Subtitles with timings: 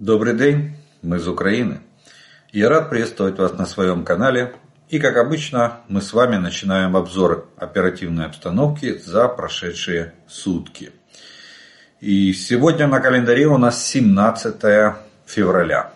[0.00, 1.78] Добрый день, мы из Украины.
[2.50, 4.52] Я рад приветствовать вас на своем канале.
[4.88, 10.90] И как обычно, мы с вами начинаем обзор оперативной обстановки за прошедшие сутки.
[12.00, 14.96] И сегодня на календаре у нас 17
[15.26, 15.92] февраля.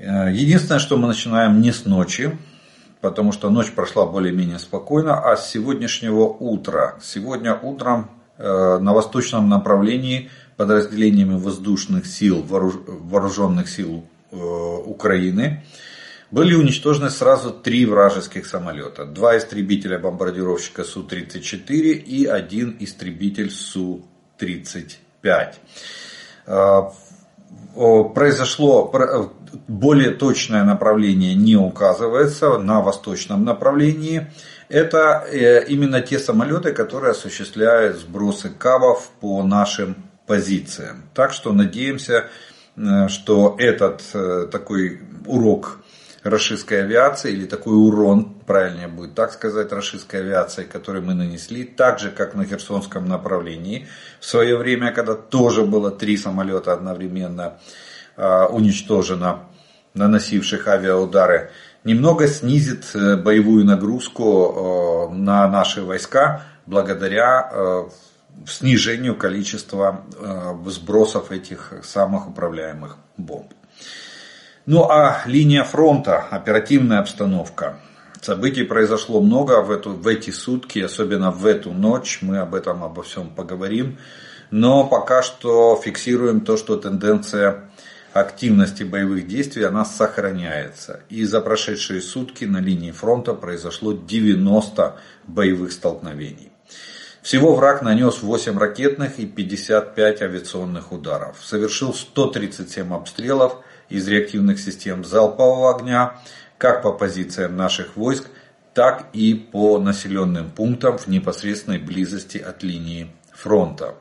[0.00, 2.36] Единственное, что мы начинаем не с ночи,
[3.00, 6.96] потому что ночь прошла более-менее спокойно, а с сегодняшнего утра.
[7.00, 15.64] Сегодня утром э, на восточном направлении подразделениями воздушных сил, вооруженных сил э, Украины
[16.30, 19.04] были уничтожены сразу три вражеских самолета.
[19.04, 25.54] Два истребителя бомбардировщика Су-34 и один истребитель Су-35.
[26.46, 26.82] Э,
[28.14, 28.90] произошло
[29.68, 34.30] более точное направление не указывается на восточном направлении.
[34.68, 39.94] Это э, именно те самолеты, которые осуществляют сбросы кавов по нашим
[40.26, 41.08] позициям.
[41.14, 42.26] Так что надеемся,
[42.76, 45.78] э, что этот э, такой урок
[46.22, 52.00] российской авиации, или такой урон, правильнее будет так сказать, российской авиации, который мы нанесли, так
[52.00, 53.86] же, как на Херсонском направлении.
[54.18, 57.58] В свое время, когда тоже было три самолета одновременно
[58.16, 59.44] э, уничтожено,
[59.94, 61.50] наносивших авиаудары,
[61.84, 67.88] немного снизит боевую нагрузку на наши войска благодаря
[68.46, 73.52] снижению количества э, сбросов этих самых управляемых бомб.
[74.66, 77.78] Ну а линия фронта, оперативная обстановка.
[78.20, 82.18] Событий произошло много в, эту, в эти сутки, особенно в эту ночь.
[82.22, 83.98] Мы об этом обо всем поговорим.
[84.50, 87.70] Но пока что фиксируем то, что тенденция
[88.12, 91.00] активности боевых действий она сохраняется.
[91.08, 96.50] И за прошедшие сутки на линии фронта произошло 90 боевых столкновений.
[97.26, 101.38] Всего враг нанес 8 ракетных и 55 авиационных ударов.
[101.42, 103.56] Совершил 137 обстрелов
[103.88, 106.20] из реактивных систем залпового огня,
[106.56, 108.28] как по позициям наших войск,
[108.74, 113.96] так и по населенным пунктам в непосредственной близости от линии фронта.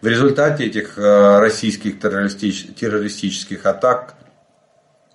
[0.00, 4.16] В результате этих э, российских террористических атак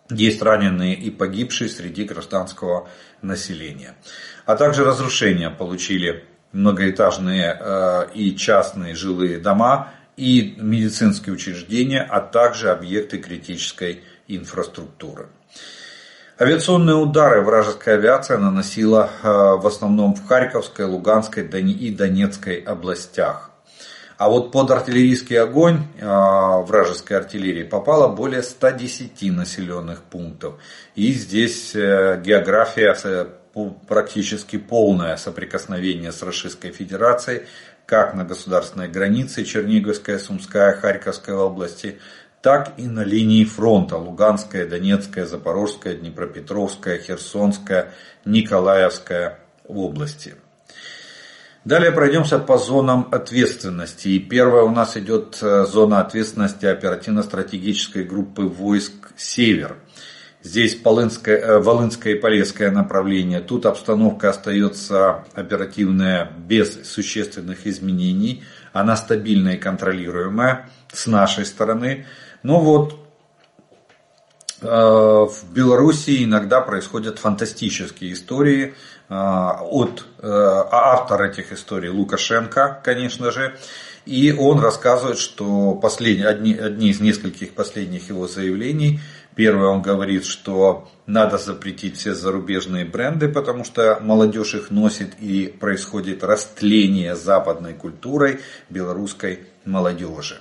[0.09, 2.87] есть раненые и погибшие среди гражданского
[3.21, 3.95] населения.
[4.45, 12.71] А также разрушения получили многоэтажные э, и частные жилые дома и медицинские учреждения, а также
[12.71, 15.27] объекты критической инфраструктуры.
[16.39, 23.51] Авиационные удары вражеская авиация наносила э, в основном в Харьковской, Луганской и Донецкой областях.
[24.17, 30.55] А вот под артиллерийский огонь э, вражеской артиллерии попало более 110 населенных пунктов.
[30.95, 32.91] И здесь география
[33.87, 37.43] практически полное соприкосновение с Российской Федерацией,
[37.85, 41.99] как на государственной границе Черниговская, Сумская, Харьковская области,
[42.41, 47.91] так и на линии фронта Луганская, Донецкая, Запорожская, Днепропетровская, Херсонская,
[48.25, 50.35] Николаевская области.
[51.65, 54.07] Далее пройдемся по зонам ответственности.
[54.07, 59.75] И первая у нас идет э, зона ответственности оперативно-стратегической группы войск «Север».
[60.41, 63.41] Здесь Полынское, э, Волынское и Полесское направление.
[63.41, 68.43] Тут обстановка остается оперативная без существенных изменений.
[68.71, 72.05] Она стабильная и контролируемая с нашей стороны.
[72.41, 72.97] Но вот
[74.61, 78.75] э, в Беларуси иногда происходят фантастические истории
[79.09, 83.57] э, от автора этих историй Лукашенко, конечно же.
[84.05, 89.01] И он рассказывает, что последние, одни, одни из нескольких последних его заявлений–
[89.39, 95.47] Первое, он говорит, что надо запретить все зарубежные бренды, потому что молодежь их носит и
[95.47, 100.39] происходит растление западной культурой белорусской молодежи.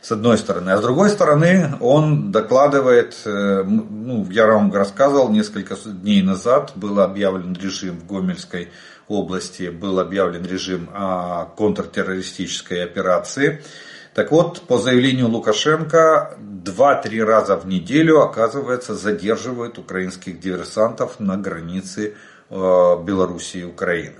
[0.00, 0.70] С одной стороны.
[0.70, 6.98] А с другой стороны, он докладывает, э, ну, я вам рассказывал, несколько дней назад был
[7.00, 8.70] объявлен режим в Гомельской
[9.06, 10.88] области, был объявлен режим
[11.58, 13.62] контртеррористической операции.
[14.20, 22.16] Так вот, по заявлению Лукашенко, 2-3 раза в неделю, оказывается, задерживают украинских диверсантов на границе
[22.50, 22.54] э,
[23.02, 24.18] Белоруссии и Украины.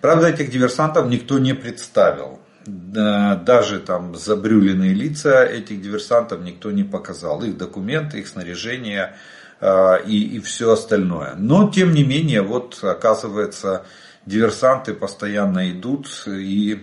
[0.00, 2.40] Правда, этих диверсантов никто не представил.
[2.64, 7.42] Даже там забрюленные лица этих диверсантов никто не показал.
[7.42, 9.14] Их документы, их снаряжение
[9.60, 11.34] э, и, и все остальное.
[11.36, 13.84] Но, тем не менее, вот оказывается,
[14.24, 16.80] диверсанты постоянно идут и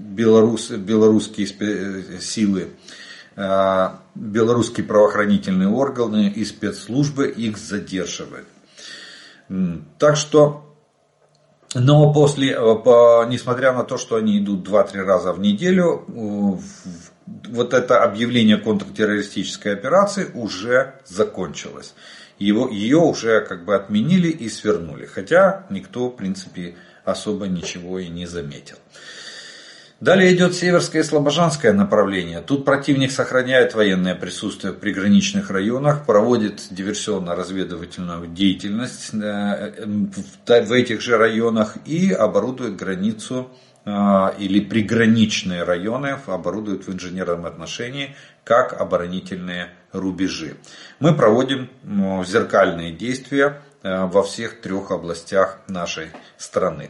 [0.00, 1.46] белорус, белорусские
[2.20, 2.70] силы,
[3.36, 8.46] а, белорусские правоохранительные органы и спецслужбы их задерживают.
[9.98, 10.76] Так что,
[11.74, 12.56] но после, э,
[13.28, 20.30] несмотря на то, что они идут 2-3 раза в неделю, вот это объявление контртеррористической операции
[20.34, 21.94] уже закончилось.
[22.38, 25.06] Его, ее уже как бы отменили и свернули.
[25.06, 28.76] Хотя никто, в принципе, особо ничего и не заметил.
[30.00, 32.40] Далее идет северское и слобожанское направление.
[32.40, 39.72] Тут противник сохраняет военное присутствие в приграничных районах, проводит диверсионно-разведывательную деятельность э,
[40.46, 43.50] в этих же районах и оборудует границу
[43.84, 43.90] э,
[44.38, 50.56] или приграничные районы оборудуют в инженерном отношении как оборонительные рубежи.
[50.98, 51.68] Мы проводим
[52.24, 56.06] зеркальные действия э, во всех трех областях нашей
[56.38, 56.88] страны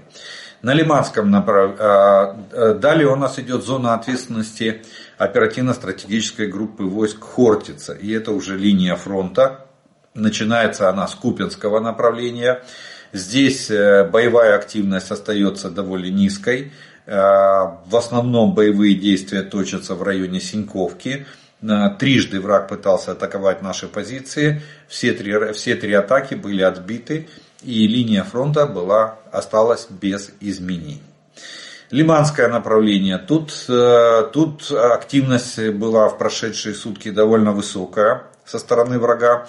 [0.62, 1.76] на Лиманском направлении.
[1.80, 4.82] А, а, далее у нас идет зона ответственности
[5.18, 7.92] оперативно-стратегической группы войск Хортица.
[7.92, 9.66] И это уже линия фронта.
[10.14, 12.62] Начинается она с Купинского направления.
[13.12, 16.72] Здесь э, боевая активность остается довольно низкой.
[17.06, 17.12] Э,
[17.86, 21.26] в основном боевые действия точатся в районе Синьковки.
[21.62, 24.62] Э, трижды враг пытался атаковать наши позиции.
[24.88, 27.28] Все три, все три атаки были отбиты
[27.62, 31.02] и линия фронта была, осталась без изменений.
[31.90, 33.18] Лиманское направление.
[33.18, 39.46] Тут, э, тут активность была в прошедшие сутки довольно высокая со стороны врага.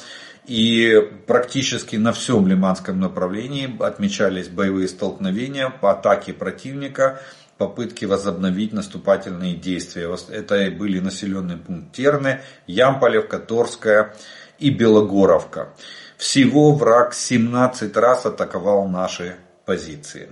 [0.47, 7.21] И практически на всем лиманском направлении отмечались боевые столкновения, атаки противника,
[7.59, 10.09] попытки возобновить наступательные действия.
[10.29, 14.15] Это были населенные пункты Терны, Ямполевка, Торская
[14.57, 15.73] и Белогоровка.
[16.21, 20.29] Всего враг 17 раз атаковал наши позиции.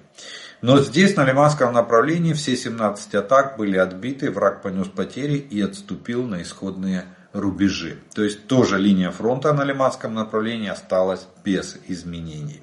[0.61, 6.25] Но здесь, на Лиманском направлении, все 17 атак были отбиты, враг понес потери и отступил
[6.25, 7.97] на исходные рубежи.
[8.13, 12.61] То есть тоже линия фронта на Лиманском направлении осталась без изменений.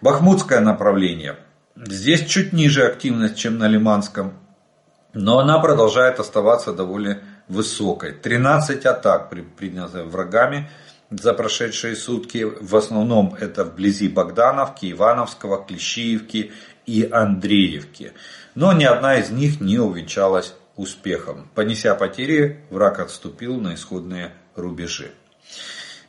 [0.00, 1.36] Бахмутское направление.
[1.76, 4.32] Здесь чуть ниже активность, чем на Лиманском,
[5.12, 7.18] но она продолжает оставаться довольно
[7.48, 8.12] высокой.
[8.12, 10.70] 13 атак приняты врагами
[11.10, 12.44] за прошедшие сутки.
[12.44, 16.52] В основном это вблизи Богдановки, Ивановского, Клещиевки
[16.86, 18.12] и Андреевки.
[18.54, 21.48] Но ни одна из них не увенчалась успехом.
[21.54, 25.12] Понеся потери, враг отступил на исходные рубежи.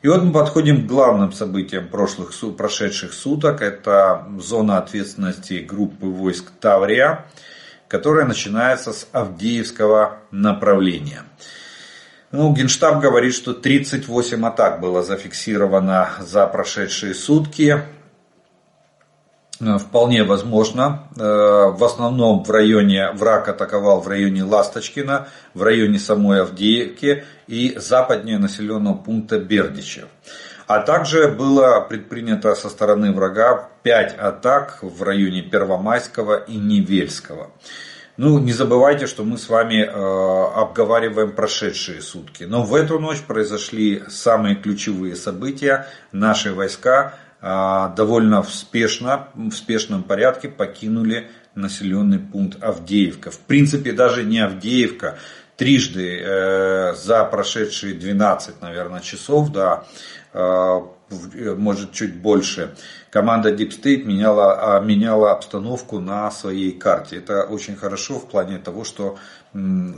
[0.00, 3.62] И вот мы подходим к главным событиям прошлых, прошедших суток.
[3.62, 7.26] Это зона ответственности группы войск Таврия,
[7.88, 11.24] которая начинается с Авдеевского направления.
[12.30, 17.82] Ну, Генштаб говорит, что 38 атак было зафиксировано за прошедшие сутки.
[19.60, 21.08] Э, вполне возможно.
[21.16, 21.22] Э,
[21.70, 28.36] в основном в районе, враг атаковал в районе Ласточкина, в районе самой Авдеевки и западнее
[28.36, 30.08] населенного пункта Бердичев.
[30.66, 37.52] А также было предпринято со стороны врага 5 атак в районе Первомайского и Невельского.
[38.18, 42.42] Ну, не забывайте, что мы с вами э, обговариваем прошедшие сутки.
[42.42, 45.86] Но в эту ночь произошли самые ключевые события.
[46.10, 53.30] Наши войска э, довольно спешно, в спешном порядке покинули населенный пункт Авдеевка.
[53.30, 55.16] В принципе, даже не Авдеевка.
[55.56, 59.84] Трижды э, за прошедшие 12, наверное, часов, да,
[60.32, 62.74] э, может чуть больше,
[63.10, 67.16] команда Deep State меняла, а, меняла обстановку на своей карте.
[67.16, 69.18] Это очень хорошо в плане того, что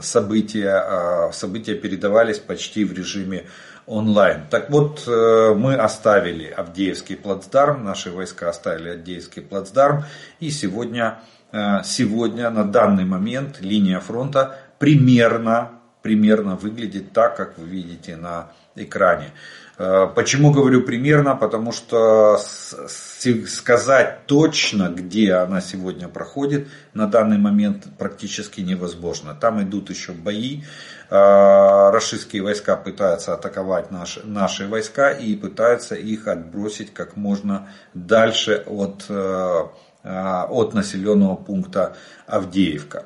[0.01, 3.45] события, а, события передавались почти в режиме
[3.85, 4.41] онлайн.
[4.49, 10.05] Так вот, э, мы оставили Авдеевский плацдарм, наши войска оставили Авдеевский плацдарм,
[10.39, 11.19] и сегодня,
[11.51, 18.51] э, сегодня на данный момент линия фронта примерно, примерно выглядит так, как вы видите на
[18.75, 19.31] экране.
[19.77, 21.35] Э, почему говорю примерно?
[21.35, 29.35] Потому что сказать точно, где она сегодня проходит, на данный момент практически невозможно.
[29.35, 30.61] Там идут еще бои.
[31.09, 38.63] Э, Рашистские войска пытаются атаковать наши, наши войска и пытаются их отбросить как можно дальше
[38.65, 39.63] от, э,
[40.03, 41.95] от населенного пункта
[42.27, 43.05] Авдеевка.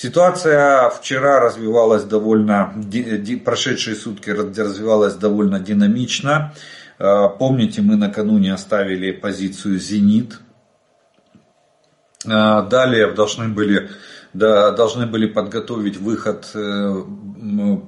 [0.00, 2.72] Ситуация вчера развивалась довольно,
[3.44, 6.54] прошедшие сутки развивалась довольно динамично.
[7.00, 10.38] Э, помните, мы накануне оставили позицию «Зенит».
[12.24, 13.90] Э, далее должны были,
[14.34, 16.94] да, должны были подготовить выход э,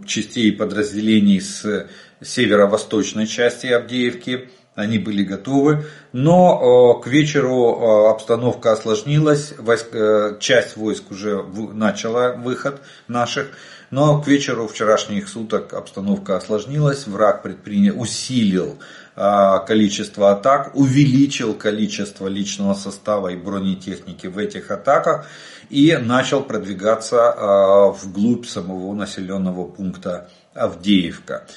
[0.05, 1.87] частей и подразделений с
[2.21, 11.42] северо-восточной части Авдеевки они были готовы, но к вечеру обстановка осложнилась, э, часть войск уже
[11.72, 13.48] начала выход наших,
[13.90, 18.78] Но к вечеру вчерашних суток обстановка осложнилась, враг предпринял, усилил
[19.16, 25.26] количество атак, увеличил количество личного состава и бронетехники в этих атаках
[25.70, 31.48] и начал продвигаться вглубь самого населенного пункта Авдеевка.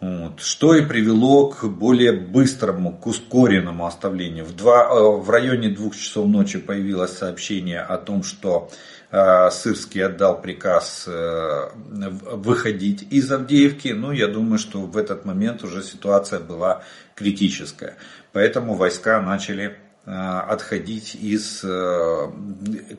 [0.00, 4.44] Вот, что и привело к более быстрому, к ускоренному оставлению.
[4.44, 8.70] В, два, э, в районе двух часов ночи появилось сообщение о том, что
[9.10, 13.88] э, Сырский отдал приказ э, выходить из Авдеевки.
[13.88, 16.82] Ну, я думаю, что в этот момент уже ситуация была
[17.14, 17.96] критическая.
[18.32, 21.64] Поэтому войска начали отходить из,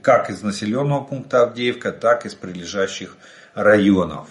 [0.01, 3.15] как из населенного пункта Авдеевка, так и из прилежащих
[3.53, 4.27] районов.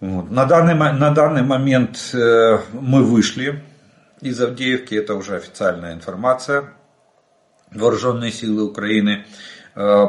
[0.00, 0.30] Вот.
[0.30, 3.62] На, данный, на данный момент э, мы вышли
[4.20, 6.74] из Авдеевки, это уже официальная информация.
[7.70, 9.24] Вооруженные силы Украины.
[9.74, 10.06] Э,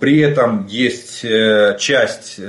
[0.00, 2.40] при этом есть э, часть,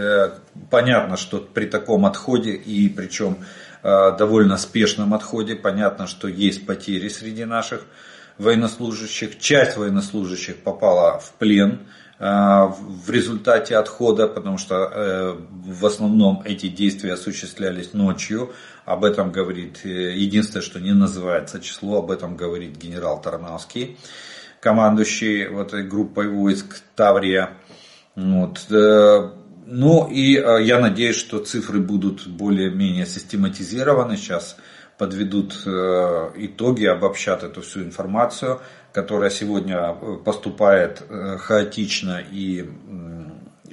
[0.72, 3.38] понятно, что при таком отходе и причем
[3.84, 7.82] довольно спешном отходе, понятно, что есть потери среди наших
[8.40, 9.38] военнослужащих.
[9.38, 11.84] Часть военнослужащих попала в плен Э,
[12.18, 18.54] в результате отхода, потому что э, в основном эти действия осуществлялись ночью.
[18.86, 23.98] Об этом говорит, э, единственное, что не называется число, об этом говорит генерал Тарнавский,
[24.62, 27.50] командующий вот этой группой войск Таврия.
[28.16, 28.66] Вот.
[29.68, 34.16] Ну и я надеюсь, что цифры будут более-менее систематизированы.
[34.16, 34.56] Сейчас
[34.98, 38.62] подведут итоги, обобщат эту всю информацию
[38.96, 42.66] которая сегодня э, поступает э, хаотично и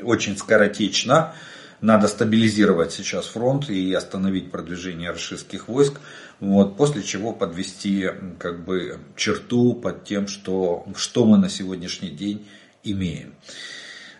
[0.02, 1.32] очень скоротечно.
[1.80, 6.00] Надо стабилизировать сейчас фронт и остановить продвижение российских войск,
[6.40, 8.10] вот, после чего подвести
[8.40, 12.48] как бы, черту под тем, что, что мы на сегодняшний день
[12.82, 13.34] имеем.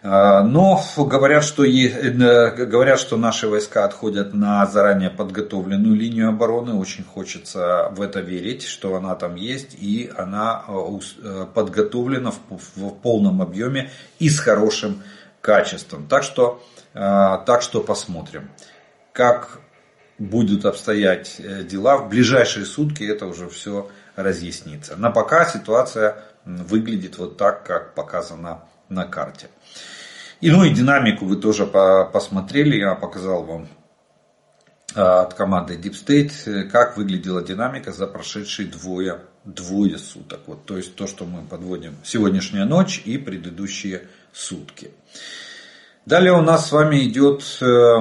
[0.04, 2.10] А, но говорят что, э,
[2.66, 6.74] говорят, что наши войска отходят на заранее подготовленную линию обороны.
[6.74, 10.72] Очень хочется в это верить, что она там есть и она э,
[11.22, 15.02] э, подготовлена в полном объеме и с хорошим
[15.40, 16.06] качеством.
[16.08, 18.48] Так что, так что посмотрим,
[19.12, 19.58] как
[20.18, 21.96] будут обстоять дела.
[21.96, 24.96] В ближайшие сутки это уже все разъяснится.
[24.96, 29.48] На пока ситуация выглядит вот так, как показано на карте.
[30.42, 33.68] И ну и динамику вы тоже посмотрели, я показал вам
[34.92, 40.40] а, от команды Deep State, как выглядела динамика за прошедшие двое, двое суток.
[40.46, 44.90] Вот, то есть то, что мы подводим сегодняшняя ночь и предыдущие сутки.
[46.06, 47.98] Далее у нас с вами идет э,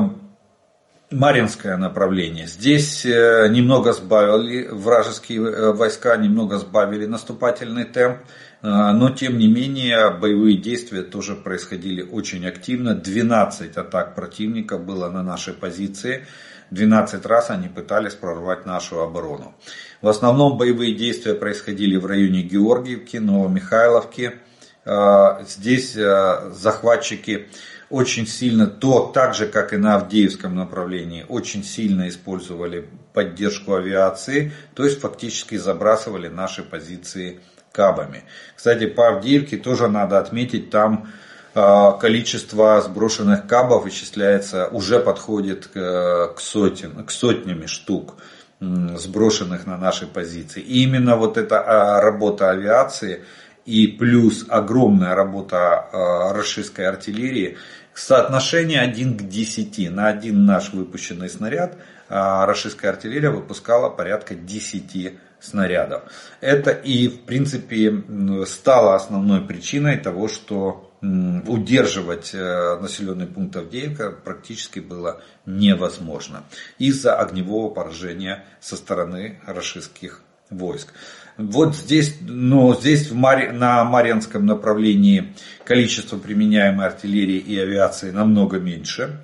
[1.12, 2.48] Маринское направление.
[2.48, 8.22] Здесь э, немного сбавили вражеские э, войска, немного сбавили наступательный темп.
[8.62, 12.94] А, но тем не менее боевые действия тоже происходили очень активно.
[12.94, 16.26] 12 атак противника было на нашей позиции.
[16.70, 19.54] 12 раз они пытались прорвать нашу оборону.
[20.02, 24.34] В основном боевые действия происходили в районе Георгиевки, Новомихайловки.
[24.86, 27.48] А, здесь а, захватчики
[27.90, 34.54] очень сильно, то так же как и на Авдеевском направлении, очень сильно использовали поддержку авиации,
[34.74, 37.42] то есть фактически забрасывали наши позиции
[37.72, 38.24] кабами.
[38.56, 41.08] Кстати, по Авдеевке тоже надо отметить, там
[41.54, 48.16] а, количество сброшенных кабов вычисляется, уже подходит к, сотен, к сотнями штук
[48.60, 50.62] сброшенных на наши позиции.
[50.62, 53.24] И именно вот эта а, работа авиации
[53.66, 57.58] и плюс огромная работа а, российской артиллерии,
[57.94, 59.92] соотношение 1 к 10.
[59.92, 61.76] На один наш выпущенный снаряд
[62.08, 66.04] российская артиллерия выпускала порядка 10 снарядов.
[66.40, 68.04] Это и в принципе
[68.46, 76.44] стало основной причиной того, что удерживать э, населенный пункт Авдеевка практически было невозможно
[76.78, 80.22] из-за огневого поражения со стороны рашистских
[80.52, 80.94] войск.
[81.38, 85.34] Вот здесь, ну, здесь в Мари, на Марьинском направлении
[85.64, 89.22] количество применяемой артиллерии и авиации намного меньше.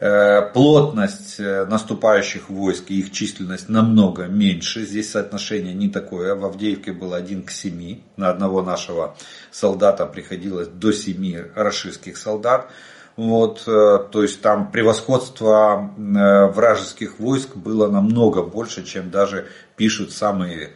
[0.00, 4.84] Э, плотность э, наступающих войск и их численность намного меньше.
[4.84, 6.36] Здесь соотношение не такое.
[6.36, 8.00] В Авдеевке было 1 к 7.
[8.16, 9.16] На одного нашего
[9.50, 12.70] солдата приходилось до 7 рашистских солдат.
[13.16, 20.70] Вот, э, то есть там превосходство вражеских войск было намного больше, чем даже пишут самые,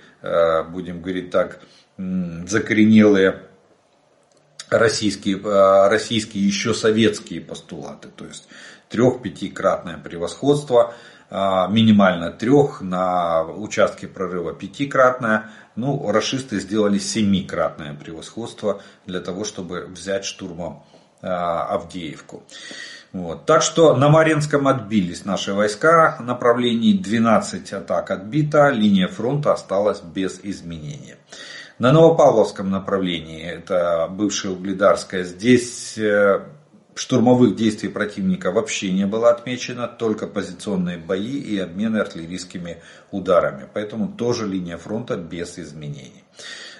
[0.71, 1.61] будем говорить так,
[1.97, 3.43] закоренелые
[4.71, 5.39] российские,
[5.89, 8.09] российские еще советские постулаты.
[8.09, 8.49] То есть
[8.93, 10.95] трех-пятикратное превосходство,
[11.31, 15.51] а, минимально трех, на участке прорыва пятикратное.
[15.75, 20.85] Ну, расисты сделали семикратное превосходство для того, чтобы взять штурмом
[21.23, 22.43] Авдеевку.
[23.13, 23.45] Вот.
[23.45, 30.41] Так что на Маринском отбились наши войска, направлений 12 атак отбито, линия фронта осталась без
[30.43, 31.17] изменений.
[31.79, 36.43] На Новопавловском направлении, это бывшая Угледарская, здесь э,
[36.95, 42.79] штурмовых действий противника вообще не было отмечено, только позиционные бои и обмены артиллерийскими
[43.11, 43.69] ударами.
[43.73, 46.25] Поэтому тоже линия фронта без изменений.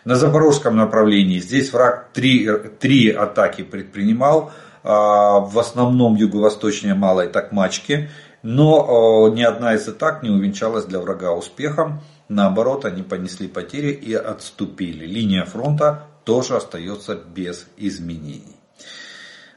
[0.05, 2.49] На Запорожском направлении здесь враг три,
[2.81, 4.53] три атаки предпринимал.
[4.85, 8.11] А, в основном юго-восточнее Малой Токмачки,
[8.43, 12.01] но ни одна из атак не увенчалась для врага успехом.
[12.29, 15.07] Наоборот, они понесли потери и отступили.
[15.07, 18.62] Линия фронта тоже остается без изменений.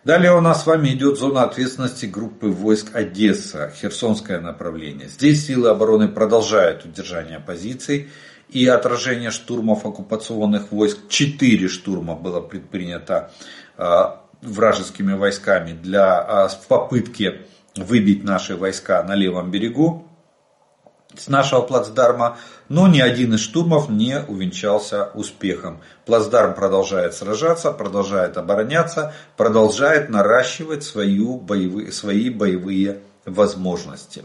[0.06, 5.10] Далее у нас с вами идет зона ответственности группы войск Одесса, Херсонское направление.
[5.10, 8.12] Здесь силы обороны продолжают удержание позиций
[8.50, 11.00] и отражение штурмов оккупационных войск.
[11.10, 13.32] Четыре штурма было предпринято
[13.78, 17.42] а, вражескими войсками для, а, в попытке
[17.76, 20.08] выбить наши войска на левом берегу
[21.18, 22.38] с нашего плацдарма,
[22.70, 25.82] но ни один из штурмов не увенчался успехом.
[26.06, 34.24] Плацдарм продолжает сражаться, продолжает обороняться, продолжает наращивать свою боевые, свои боевые возможности.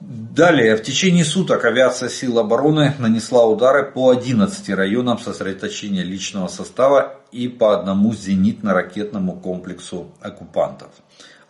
[0.00, 7.20] Далее, в течение суток авиация сил обороны нанесла удары по 11 районам сосредоточения личного состава
[7.30, 10.90] и по одному зенитно-ракетному комплексу оккупантов.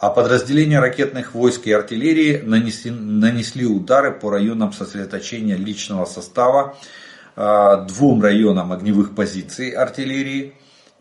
[0.03, 6.75] А подразделения ракетных войск и артиллерии нанесли, нанесли удары по районам сосредоточения личного состава,
[7.37, 10.55] а, двум районам огневых позиций артиллерии,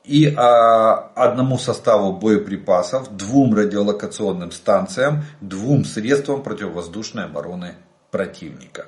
[0.03, 7.74] и а, одному составу боеприпасов, двум радиолокационным станциям, двум средствам противовоздушной обороны
[8.12, 8.86] противника.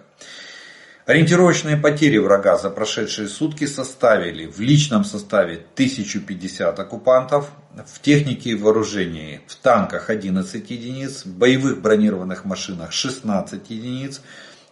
[1.05, 7.51] Ориентировочные потери врага за прошедшие сутки составили в личном составе 1050 оккупантов,
[7.85, 14.21] в технике и вооружении в танках 11 единиц, в боевых бронированных машинах 16 единиц,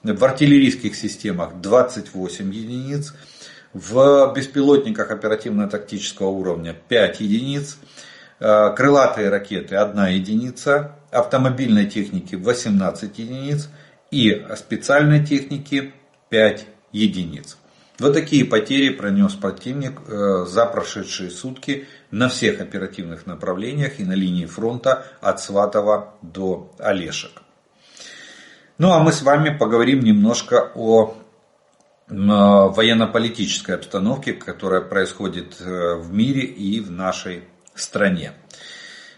[0.03, 3.13] в артиллерийских системах 28 единиц,
[3.73, 7.77] в беспилотниках оперативно-тактического уровня 5 единиц,
[8.39, 13.67] э, крылатые ракеты 1 единица, автомобильной техники 18 единиц
[14.11, 15.93] и специальной техники
[16.31, 17.57] 5 единиц.
[18.00, 24.13] Вот такие потери пронес противник э, за прошедшие сутки на всех оперативных направлениях и на
[24.13, 27.44] линии фронта от Сватова до Олешек.
[28.77, 31.15] Ну а мы с вами поговорим немножко о
[32.07, 37.44] военно-политической обстановке, которая происходит э, в мире и в нашей
[37.75, 38.33] стране,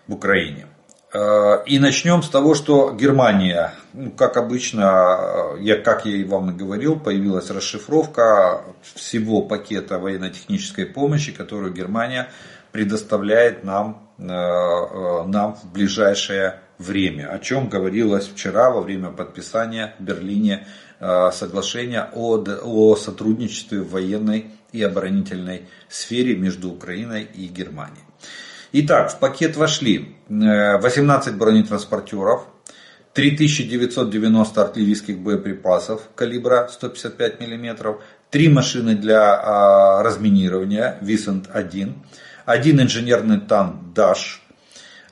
[0.08, 0.68] в Украине.
[1.14, 6.52] Э, и начнем с того, что Германия, ну, как обычно, я, как я и вам
[6.52, 12.30] и говорил, появилась расшифровка всего пакета военно-технической помощи, которую Германия
[12.72, 20.04] предоставляет нам, э, нам в ближайшее время, о чем говорилось вчера во время подписания в
[20.04, 20.66] Берлине
[21.06, 28.06] Э, соглашения о, о сотрудничестве в военной и оборонительной сфере между Украиной и Германией.
[28.76, 32.48] Итак, в пакет вошли 18 э, бронетранспортеров,
[33.14, 38.00] 3990 артиллерийских боеприпасов калибра 155 мм,
[38.32, 41.94] 3 машины для а, разминирования Висент-1,
[42.46, 44.42] один инженерный танк Даш,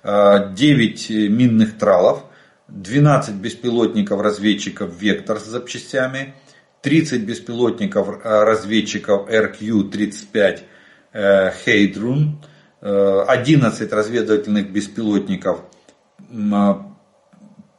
[0.03, 2.23] 9 минных тралов,
[2.67, 6.33] 12 беспилотников-разведчиков «Вектор» с запчастями,
[6.81, 10.61] 30 беспилотников-разведчиков RQ-35
[11.63, 12.41] «Хейдрун»,
[12.81, 15.61] 11 разведывательных беспилотников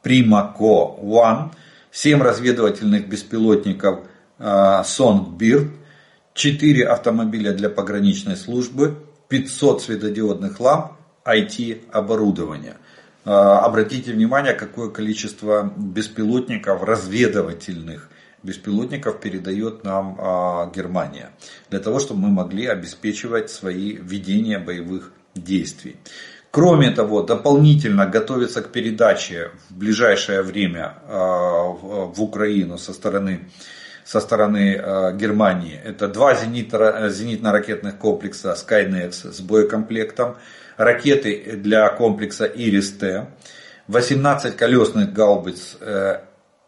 [0.01, 1.51] «Примако-1»,
[1.91, 3.99] 7 разведывательных беспилотников
[4.39, 5.71] «Сонгбирд»,
[6.33, 8.95] 4 автомобиля для пограничной службы,
[9.29, 10.93] 500 светодиодных ламп,
[11.25, 12.77] IT-оборудование.
[13.25, 18.09] А, обратите внимание, какое количество беспилотников разведывательных
[18.43, 21.31] беспилотников передает нам а, Германия,
[21.69, 25.95] для того, чтобы мы могли обеспечивать свои ведения боевых действий.
[26.51, 33.49] Кроме того, дополнительно готовится к передаче в ближайшее время а, в Украину со стороны,
[34.03, 34.75] со стороны
[35.15, 35.79] Германии.
[35.83, 40.35] Это два зенитно-ракетных комплекса Skynex с боекомплектом
[40.77, 43.27] ракеты для комплекса Ирис-Т,
[43.87, 45.77] 18 колесных гаубиц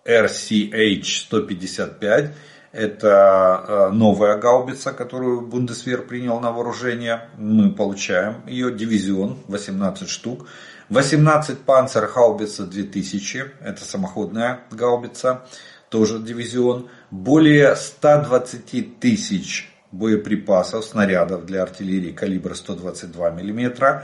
[0.05, 2.29] RCH-155,
[2.71, 7.29] это э, новая гаубица, которую Бундесвер принял на вооружение.
[7.37, 10.47] Мы получаем ее, дивизион, 18 штук.
[10.89, 15.45] 18 панцер гаубица 2000, это самоходная гаубица,
[15.89, 16.89] тоже дивизион.
[17.09, 24.03] Более 120 тысяч боеприпасов, снарядов для артиллерии калибра 122 мм,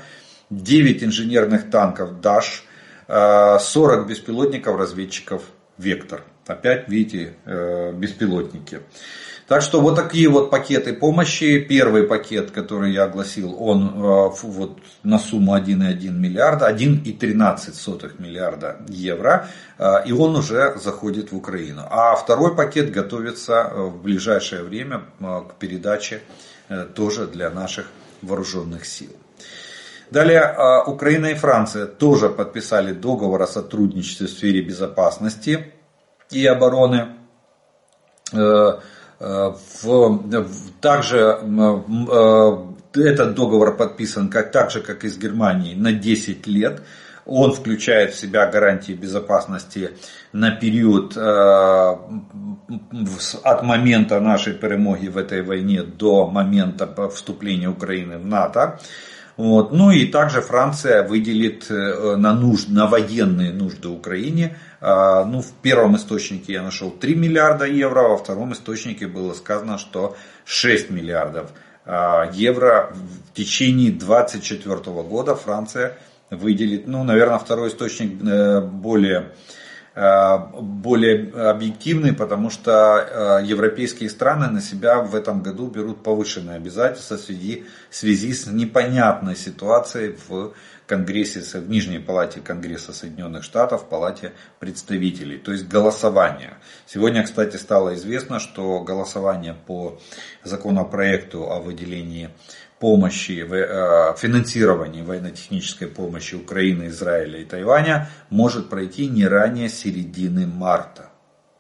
[0.49, 2.63] 9 инженерных танков «Даш»,
[3.07, 5.43] 40 беспилотников разведчиков
[5.77, 6.23] «Вектор».
[6.47, 7.36] Опять, видите,
[7.93, 8.81] беспилотники.
[9.51, 11.60] Так что вот такие вот пакеты помощи.
[11.60, 19.49] Первый пакет, который я огласил, он э, вот на сумму 1,1 миллиарда, 1,13 миллиарда евро.
[19.77, 21.81] Э, и он уже заходит в Украину.
[21.89, 26.21] А второй пакет готовится э, в ближайшее время к передаче
[26.95, 27.88] тоже для наших
[28.21, 29.12] вооруженных сил.
[30.12, 35.74] Далее Украина и Франция тоже подписали договор о сотрудничестве в сфере безопасности
[36.30, 37.15] и обороны.
[39.21, 40.24] В,
[40.82, 42.58] также э,
[42.95, 46.82] этот договор подписан как, так же, как и с Германией, на 10 лет.
[47.26, 49.91] Он включает в себя гарантии безопасности
[50.34, 51.21] на период э,
[53.43, 58.80] от момента нашей перемоги в этой войне до момента вступления Украины в НАТО.
[59.41, 59.71] Вот.
[59.71, 65.51] Ну и также Франция выделит э, на, нужд, на военные нужды Украине а, ну, в
[65.63, 71.49] первом источнике я нашел 3 миллиарда евро, во втором источнике было сказано, что 6 миллиардов
[71.86, 75.97] а, евро в течение 2024 года Франция
[76.30, 79.32] выделит, ну, наверное, второй источник э, более
[79.93, 87.17] более объективный, потому что э, европейские страны на себя в этом году берут повышенные обязательства
[87.17, 90.54] в связи, в связи с непонятной ситуацией в
[90.91, 96.56] Конгрессе, в Нижней Палате Конгресса Соединенных Штатов, в Палате представителей, то есть голосование.
[96.86, 99.99] Сегодня, кстати, стало известно, что голосование по
[100.43, 102.30] законопроекту о выделении
[102.81, 111.11] помощи, э, финансировании военно-технической помощи Украины, Израиля и Тайваня может пройти не ранее середины марта.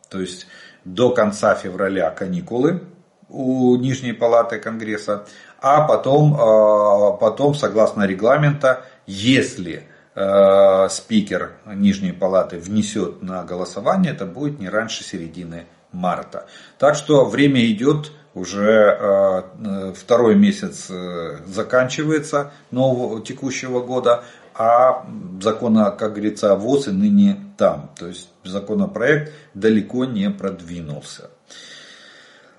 [0.09, 0.47] То есть
[0.83, 2.81] до конца февраля каникулы
[3.29, 5.25] у Нижней Палаты Конгресса,
[5.61, 9.83] а потом, э, потом согласно регламента, если
[10.15, 16.47] э, спикер Нижней Палаты внесет на голосование, это будет не раньше середины марта.
[16.79, 25.05] Так что время идет, уже э, э, второй месяц э, заканчивается нового текущего года, а
[25.41, 27.89] закона, как говорится, ВОЗ и ныне там.
[27.97, 31.29] То есть законопроект далеко не продвинулся.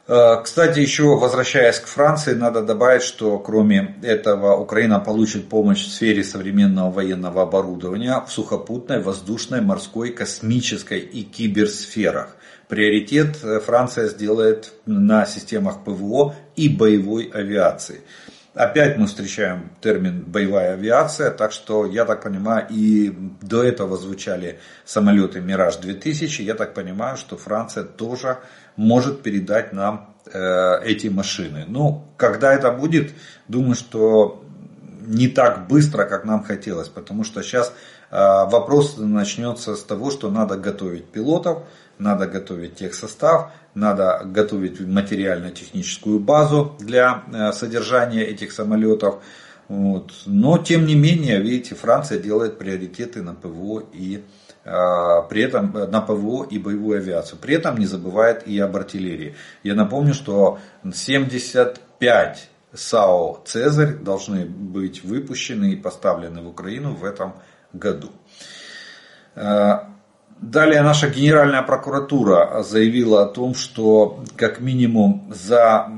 [0.05, 6.25] Кстати, еще возвращаясь к Франции, надо добавить, что кроме этого Украина получит помощь в сфере
[6.25, 12.37] современного военного оборудования в сухопутной, воздушной, морской, космической и киберсферах.
[12.73, 18.01] Приоритет э, Франция сделает на системах ПВО и боевой авиации.
[18.55, 24.59] Опять мы встречаем термин боевая авиация, так что я так понимаю, и до этого звучали
[24.87, 28.39] самолеты Мираж 2000, я так понимаю, что Франция тоже
[28.77, 31.67] может передать нам э, эти машины.
[31.69, 33.13] Ну, когда это будет,
[33.49, 34.43] думаю, что
[35.07, 37.71] не так быстро, как нам хотелось, потому что сейчас
[38.11, 41.65] э, вопрос начнется с того, что надо готовить пилотов,
[42.03, 49.23] надо готовить техсостав, надо готовить материально-техническую базу для э, содержания этих самолетов.
[49.69, 50.13] Вот.
[50.27, 54.25] Но тем не менее, видите, Франция делает приоритеты на ПВО и
[54.65, 54.71] э,
[55.31, 57.39] при этом на ПВО и боевую авиацию.
[57.39, 59.35] При этом не забывает и об артиллерии.
[59.63, 60.59] Я напомню, что
[60.93, 67.35] 75 САУ «Цезарь» должны быть выпущены и поставлены в Украину в этом
[67.73, 68.11] году.
[70.43, 75.89] Э, Далее наша Генеральная прокуратура заявила о том, что как минимум за,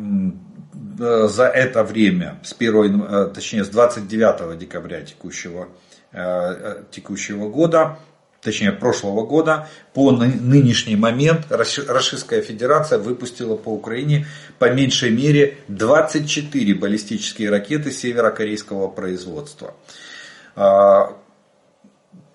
[0.98, 5.68] э, за это время, с 1, э, точнее с 29 декабря текущего,
[6.12, 7.98] э, текущего года,
[8.42, 14.26] точнее прошлого года, по нынешний момент Российская Федерация выпустила по Украине
[14.58, 19.74] по меньшей мере 24 баллистические ракеты северокорейского производства.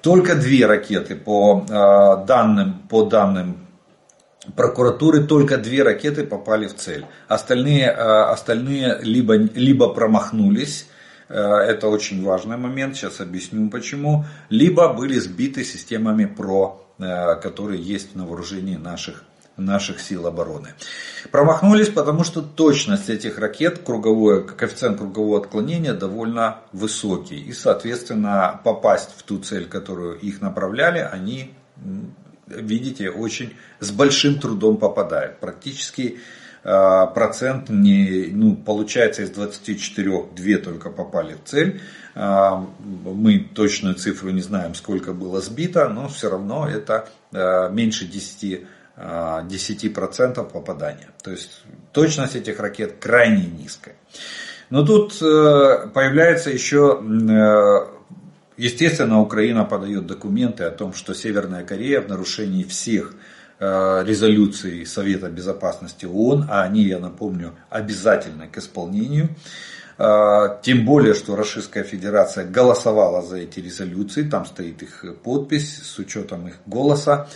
[0.01, 3.67] Только две ракеты по а, данным, по данным
[4.55, 7.05] прокуратуры, только две ракеты попали в цель.
[7.27, 10.87] Остальные, а, остальные либо, либо промахнулись,
[11.27, 16.85] а, это очень важный момент, сейчас объясню почему, либо были сбиты системами ПРО,
[17.41, 19.23] которые есть на вооружении наших
[19.59, 20.69] наших сил обороны.
[21.31, 27.39] Промахнулись, потому что точность этих ракет, круговое, коэффициент кругового отклонения довольно высокий.
[27.39, 31.53] И, соответственно, попасть в ту цель, которую их направляли, они,
[32.47, 35.39] видите, очень с большим трудом попадают.
[35.39, 36.19] Практически
[36.63, 41.81] а, процент не, ну, получается из 24 две только попали в цель.
[42.15, 48.05] А, мы точную цифру не знаем, сколько было сбито, но все равно это а, меньше
[48.05, 48.65] 10
[48.99, 51.09] 10% попадания.
[51.23, 53.95] То есть точность этих ракет крайне низкая.
[54.69, 57.01] Но тут появляется еще
[58.59, 63.13] Естественно, Украина подает документы о том, что Северная Корея в нарушении всех
[63.57, 69.29] э, резолюций Совета Безопасности ООН, а они, я напомню, обязательны к исполнению,
[69.97, 75.97] э, тем более, что Российская Федерация голосовала за эти резолюции, там стоит их подпись с
[75.97, 77.29] учетом их голоса.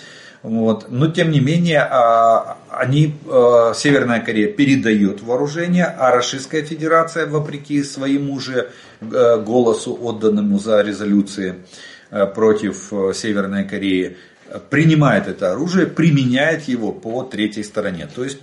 [0.43, 0.87] Вот.
[0.89, 7.81] Но тем не менее, а, они, э, Северная Корея передает вооружение, а Российская Федерация, вопреки
[7.81, 11.55] своему же э, голосу, отданному за резолюции
[12.11, 14.17] э, против Северной Кореи,
[14.69, 18.39] принимает это оружие, применяет его по третьей стороне, то есть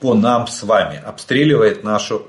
[0.00, 2.26] по нам с вами, обстреливает нашу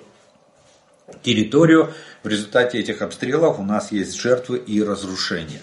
[1.23, 1.93] территорию.
[2.21, 5.61] В результате этих обстрелов у нас есть жертвы и разрушения.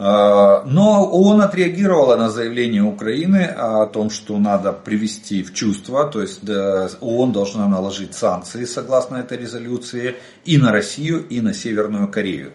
[0.00, 6.22] А, но ООН отреагировала на заявление Украины о том, что надо привести в чувство, то
[6.22, 12.52] есть ООН должна наложить санкции согласно этой резолюции и на Россию, и на Северную Корею.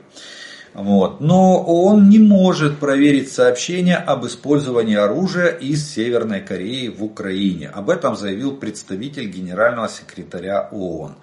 [0.74, 1.20] Вот.
[1.20, 7.68] Но ООН не может проверить сообщение об использовании оружия из Северной Кореи в Украине.
[7.68, 11.16] Об этом заявил представитель генерального секретаря ООН.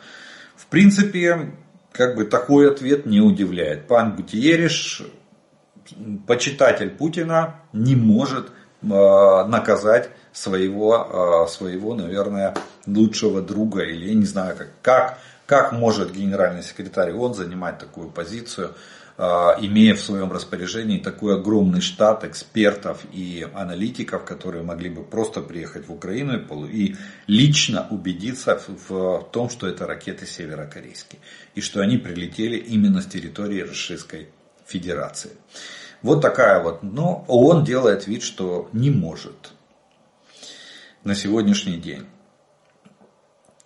[0.54, 1.52] В принципе,
[1.92, 3.88] как бы такой ответ не удивляет.
[3.88, 5.02] Пан Гутиериш
[6.26, 12.54] почитатель Путина не может э, наказать своего, э, своего, наверное,
[12.86, 18.10] лучшего друга, или я не знаю, как, как, как может генеральный секретарь ООН занимать такую
[18.10, 18.74] позицию,
[19.18, 19.22] э,
[19.60, 25.88] имея в своем распоряжении такой огромный штат экспертов и аналитиков, которые могли бы просто приехать
[25.88, 31.20] в Украину и лично убедиться в том, что это ракеты северокорейские,
[31.54, 34.28] и что они прилетели именно с территории Российской
[34.70, 35.32] Федерации.
[36.02, 36.82] Вот такая вот.
[36.82, 39.52] Но ООН делает вид, что не может
[41.04, 42.06] на сегодняшний день.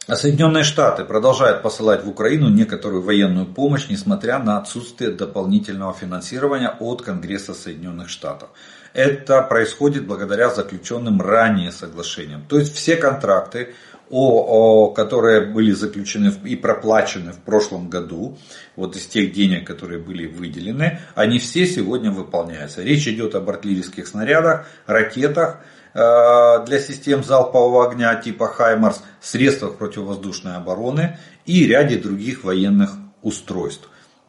[0.07, 6.77] А Соединенные Штаты продолжают посылать в Украину некоторую военную помощь, несмотря на отсутствие дополнительного финансирования
[6.79, 8.51] от Конгресса Соединенных Штатов.
[8.93, 12.45] Это происходит благодаря заключенным ранее соглашениям.
[12.47, 13.75] То есть все контракты
[14.11, 18.39] о, о, которые были заключены и проплачены в прошлом году,
[18.77, 22.83] вот из тех денег, которые были выделены, они все сегодня выполняются.
[22.83, 25.61] Речь идет об артиллерийских снарядах, ракетах
[25.95, 25.99] э,
[26.67, 33.89] для систем залпового огня типа Хаймарс, средствах противовоздушной обороны и ряде других военных устройств.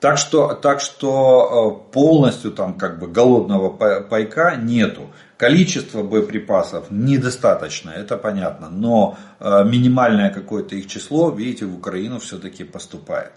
[0.00, 5.10] Так что, так что э, полностью там как бы голодного пайка нету.
[5.38, 12.64] Количество боеприпасов недостаточно, это понятно, но э, минимальное какое-то их число, видите, в Украину все-таки
[12.64, 13.32] поступает.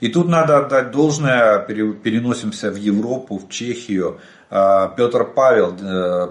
[0.00, 4.20] И тут надо отдать должное, переносимся в Европу, в Чехию.
[4.50, 5.76] Э, Петр Павел,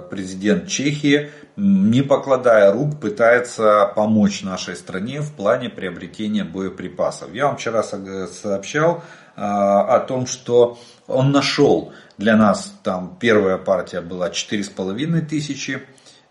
[0.09, 7.33] президент Чехии, не покладая рук, пытается помочь нашей стране в плане приобретения боеприпасов.
[7.33, 9.01] Я вам вчера сообщал
[9.35, 15.81] о том, что он нашел для нас там первая партия была 4,5 тысячи,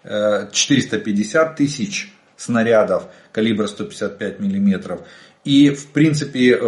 [0.03, 5.01] 450 э, тысяч снарядов калибра 155 миллиметров.
[5.45, 6.59] И, в принципе,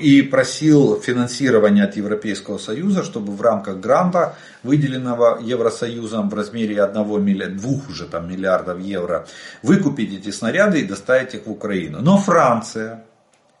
[0.00, 7.22] и просил финансирования от Европейского Союза, чтобы в рамках гранта, выделенного Евросоюзом в размере 1
[7.22, 9.26] миллиарда, 2 уже там миллиардов евро,
[9.62, 12.00] выкупить эти снаряды и доставить их в Украину.
[12.00, 13.04] Но Франция,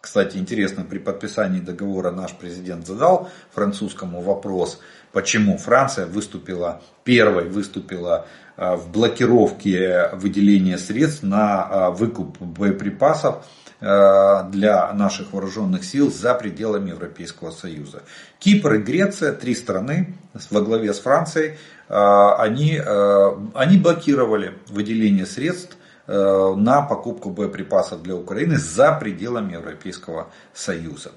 [0.02, 4.80] кстати, интересно, при подписании договора наш президент задал французскому вопрос,
[5.12, 13.46] почему Франция выступила, первой выступила а, в блокировке выделения средств на а, выкуп боеприпасов
[13.80, 18.02] а, для наших вооруженных сил за пределами Европейского Союза.
[18.40, 20.14] Кипр и Греция, три страны
[20.50, 22.80] во главе с Францией, они,
[23.54, 25.76] они блокировали выделение средств
[26.12, 31.12] на покупку боеприпасов для Украины за пределами Европейского Союза.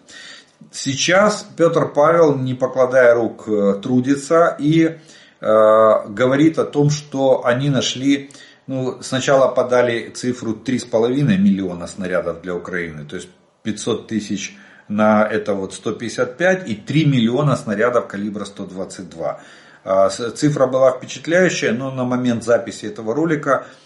[0.72, 4.98] Сейчас Петр Павел, не покладая рук, э, трудится и э,
[5.42, 8.32] говорит о том, что они нашли,
[8.68, 13.30] ну, сначала подали цифру 3,5 миллиона снарядов для Украины, то есть
[13.64, 19.40] 500 тысяч на это вот 155 и 3 миллиона снарядов калибра 122.
[20.36, 23.85] Цифра была впечатляющая, но на момент записи этого ролика Э,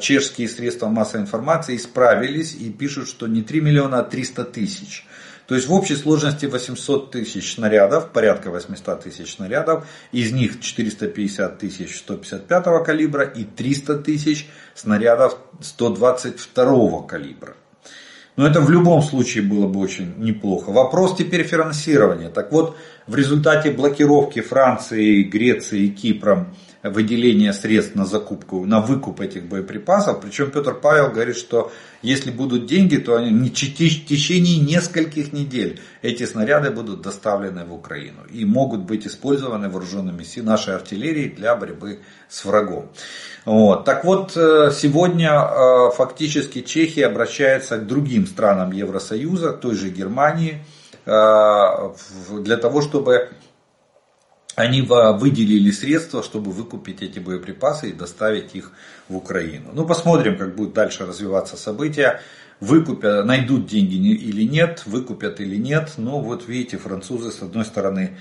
[0.00, 5.06] чешские средства массовой информации исправились и пишут, что не 3 миллиона, а 300 тысяч.
[5.46, 11.58] То есть в общей сложности 800 тысяч снарядов, порядка 800 тысяч снарядов, из них 450
[11.58, 17.56] тысяч 155 калибра и 300 тысяч снарядов 122 калибра.
[18.36, 20.70] Но это в любом случае было бы очень неплохо.
[20.70, 22.30] Вопрос теперь финансирования.
[22.30, 29.20] Так вот, в результате блокировки Франции, Греции и Кипром выделения средств на закупку, на выкуп
[29.20, 30.20] этих боеприпасов.
[30.20, 36.26] Причем Петр Павел говорит, что если будут деньги, то они в течение нескольких недель эти
[36.26, 42.00] снаряды будут доставлены в Украину и могут быть использованы вооруженными силами нашей артиллерии для борьбы
[42.28, 42.90] с врагом.
[43.46, 43.84] Вот.
[43.84, 50.64] Так вот, э, сегодня э, фактически Чехия обращается к другим странам Евросоюза, той же Германии,
[51.06, 51.10] э,
[52.40, 53.30] для того, чтобы
[54.56, 58.72] они выделили средства, чтобы выкупить эти боеприпасы и доставить их
[59.08, 59.70] в Украину.
[59.72, 62.20] Ну, посмотрим, как будут дальше развиваться события.
[62.60, 65.94] Выкупят, найдут деньги или нет, выкупят или нет.
[65.96, 68.16] Ну, вот видите, французы с одной стороны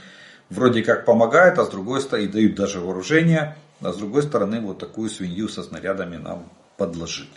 [0.50, 4.60] вроде как помогают, а с другой стороны и дают даже вооружение, а с другой стороны
[4.60, 7.30] вот такую свинью со снарядами нам подложили.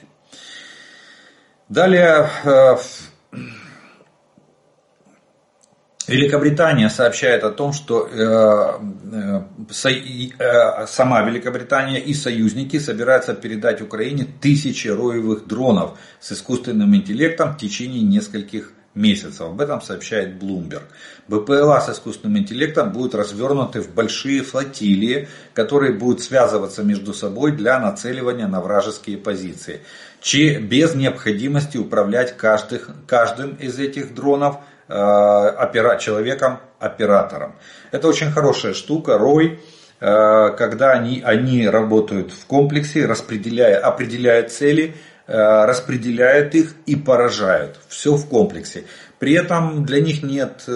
[1.68, 2.76] Далее э,
[6.08, 8.80] Великобритания сообщает о том, что э,
[9.12, 9.90] э,
[10.38, 17.58] э, сама Великобритания и союзники собираются передать Украине тысячи роевых дронов с искусственным интеллектом в
[17.58, 19.40] течение нескольких месяцев.
[19.40, 20.84] Об этом сообщает Bloomberg.
[21.26, 27.80] БПЛА с искусственным интеллектом будут развернуты в большие флотилии, которые будут связываться между собой для
[27.80, 29.80] нацеливания на вражеские позиции,
[30.60, 37.56] без необходимости управлять каждых, каждым из этих дронов– Э, человеком-оператором.
[37.90, 39.58] Это очень хорошая штука, рой,
[40.00, 44.94] э, когда они, они работают в комплексе, распределяя, определяя цели,
[45.26, 47.80] э, распределяют их и поражают.
[47.88, 48.84] Все в комплексе.
[49.18, 50.68] При этом для них нет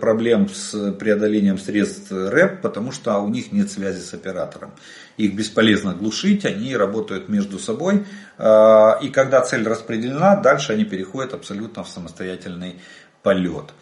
[0.00, 4.74] проблем с преодолением средств РЭП, потому что у них нет связи с оператором.
[5.16, 8.04] Их бесполезно глушить, они работают между собой.
[8.38, 12.76] И когда цель распределена, дальше они переходят абсолютно в самостоятельный
[13.26, 13.74] полет.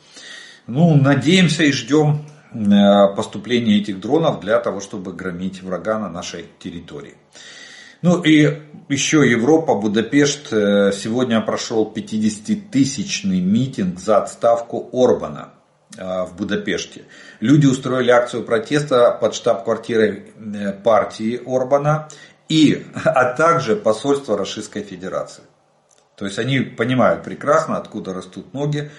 [0.66, 6.46] Ну, надеемся и ждем э, поступления этих дронов для того, чтобы громить врага на нашей
[6.58, 7.16] территории.
[8.00, 10.50] Ну и еще Европа, Будапешт.
[10.50, 15.50] Э, сегодня прошел 50-тысячный митинг за отставку Орбана
[15.98, 17.02] э, в Будапеште.
[17.40, 20.32] Люди устроили акцию протеста под штаб-квартирой
[20.82, 22.08] партии Орбана
[22.48, 25.42] и, а также посольство Российской Федерации.
[26.16, 28.90] То есть они понимают прекрасно, откуда растут ноги.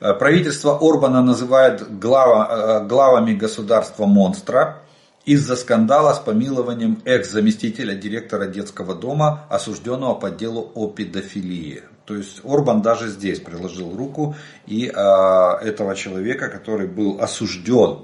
[0.00, 2.48] Э, правительство Орбана называет глава,
[2.82, 4.82] э, главами государства монстра
[5.24, 11.82] из-за скандала с помилованием экс-заместителя директора детского дома, осужденного по делу о педофилии.
[12.04, 18.02] То есть Орбан даже здесь приложил руку и а, этого человека, который был осужден.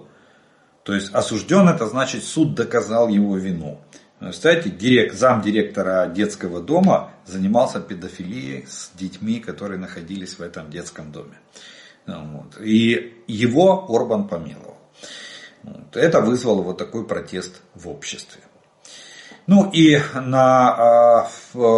[0.83, 3.78] То есть осужден это значит суд доказал его вину.
[4.33, 11.37] Кстати, директ, замдиректора детского дома занимался педофилией с детьми, которые находились в этом детском доме.
[12.07, 12.61] Вот.
[12.61, 14.77] И его Орбан помиловал.
[15.62, 15.97] Вот.
[15.97, 18.43] Это вызвало вот такой протест в обществе.
[19.49, 21.29] Ну и на, а,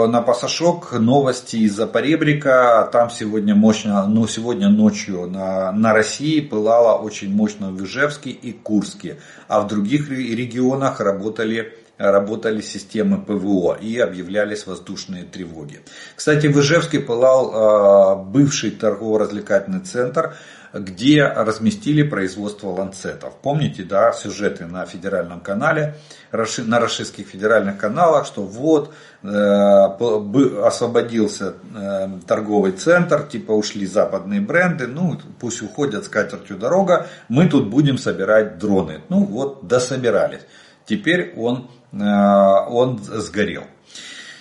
[0.07, 2.89] на пасашок новости из-за поребрика.
[2.93, 8.53] Там сегодня мощно, ну сегодня ночью на, на России пылало очень мощно в Ижевске и
[8.53, 9.19] Курске.
[9.49, 15.80] А в других регионах работали работали системы ПВО и объявлялись воздушные тревоги.
[16.16, 20.35] Кстати, в Ижевске пылал а, бывший торгово-развлекательный центр,
[20.74, 23.35] где разместили производство ланцетов.
[23.42, 25.94] Помните, да, сюжеты на федеральном канале,
[26.33, 34.88] на российских федеральных каналах, что вот э, освободился э, торговый центр, типа ушли западные бренды,
[34.88, 39.02] ну пусть уходят с катертью дорога, мы тут будем собирать дроны.
[39.09, 40.42] Ну вот, дособирались.
[40.87, 43.64] Теперь он он сгорел.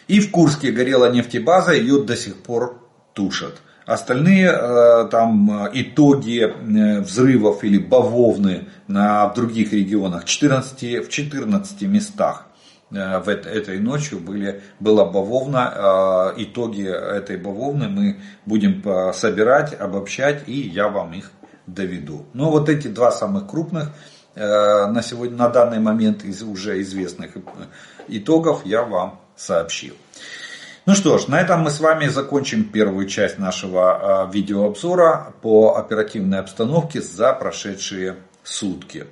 [0.08, 2.82] И в Курске горела нефтебаза, ее до сих пор
[3.14, 3.62] тушат.
[3.86, 6.52] Остальные э, там итоги
[7.02, 12.48] взрывов или бавовны на, в других регионах 14, в 14 местах
[12.92, 16.34] э, в этой ночью были, была бавовна.
[16.38, 21.32] Итоги этой бавовны мы будем собирать, обобщать и я вам их
[21.68, 22.26] доведу.
[22.34, 27.32] Но вот эти два самых крупных Э, на, сегодня, на данный момент из уже известных
[28.08, 29.96] итогов я вам сообщил.
[30.86, 35.78] Ну что ж, на этом мы с вами закончим первую часть нашего э, видеообзора по
[35.78, 39.08] оперативной обстановке за прошедшие сутки.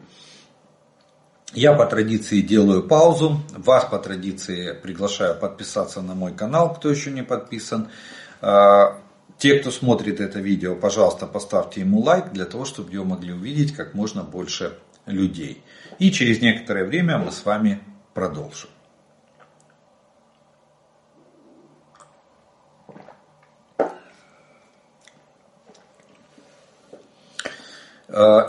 [1.53, 7.09] Я по традиции делаю паузу, вас по традиции приглашаю подписаться на мой канал, кто еще
[7.09, 7.87] не подписан.
[8.41, 8.95] Э,
[9.37, 13.73] те, кто смотрит это видео, пожалуйста, поставьте ему лайк, для того, чтобы его могли увидеть
[13.73, 15.63] как можно больше людей.
[15.99, 17.81] И через некоторое время мы с вами
[18.13, 18.69] продолжим.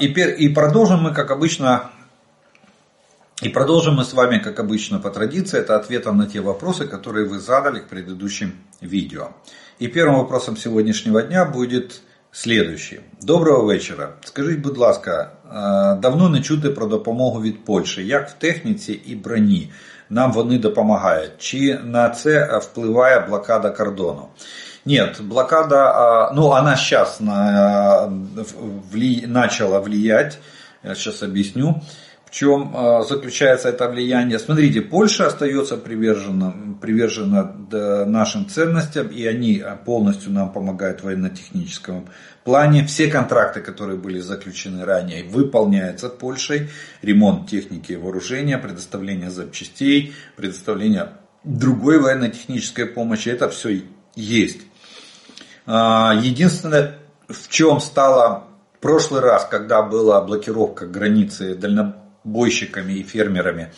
[0.00, 1.92] И, и продолжим мы, как обычно,
[3.42, 7.28] и продолжим мы с вами, как обычно, по традиции, это ответом на те вопросы, которые
[7.28, 9.32] вы задали к предыдущим видео.
[9.78, 12.99] И первым вопросом сегодняшнего дня будет следующий.
[13.21, 14.09] Доброго вечора.
[14.23, 15.31] Скажіть, будь ласка,
[16.01, 19.71] давно не чути про допомогу від Польщі, як в техніці і броні
[20.09, 21.31] нам вони допомагають?
[21.37, 24.27] Чи на це впливає блокада кордону?
[24.85, 28.09] Нет, блокада, ну она сейчас на,
[28.91, 30.39] вли, начала влиять,
[30.83, 31.81] я сейчас объясню
[32.32, 34.38] чем а, заключается это влияние.
[34.38, 37.54] Смотрите, Польша остается привержена, привержена
[38.06, 42.08] нашим ценностям, и они полностью нам помогают в военно-техническом
[42.42, 42.86] плане.
[42.86, 46.70] Все контракты, которые были заключены ранее, выполняются Польшей.
[47.02, 51.10] Ремонт техники и вооружения, предоставление запчастей, предоставление
[51.44, 53.28] другой военно-технической помощи.
[53.28, 53.82] Это все
[54.16, 54.62] есть.
[55.66, 63.02] А, единственное, в чем стало в прошлый раз, когда была блокировка границы дально бойщиками и
[63.02, 63.72] фермерами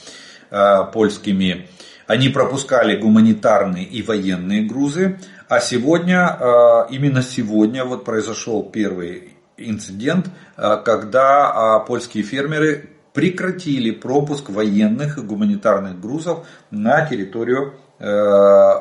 [0.51, 1.69] э, польскими,
[2.07, 5.19] они пропускали гуманитарные и военные грузы,
[5.49, 14.51] а сегодня, э, именно сегодня вот произошел первый инцидент, э, когда польские фермеры прекратили пропуск
[14.51, 17.75] военных и гуманитарных грузов на территорию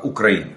[0.03, 0.55] Украины.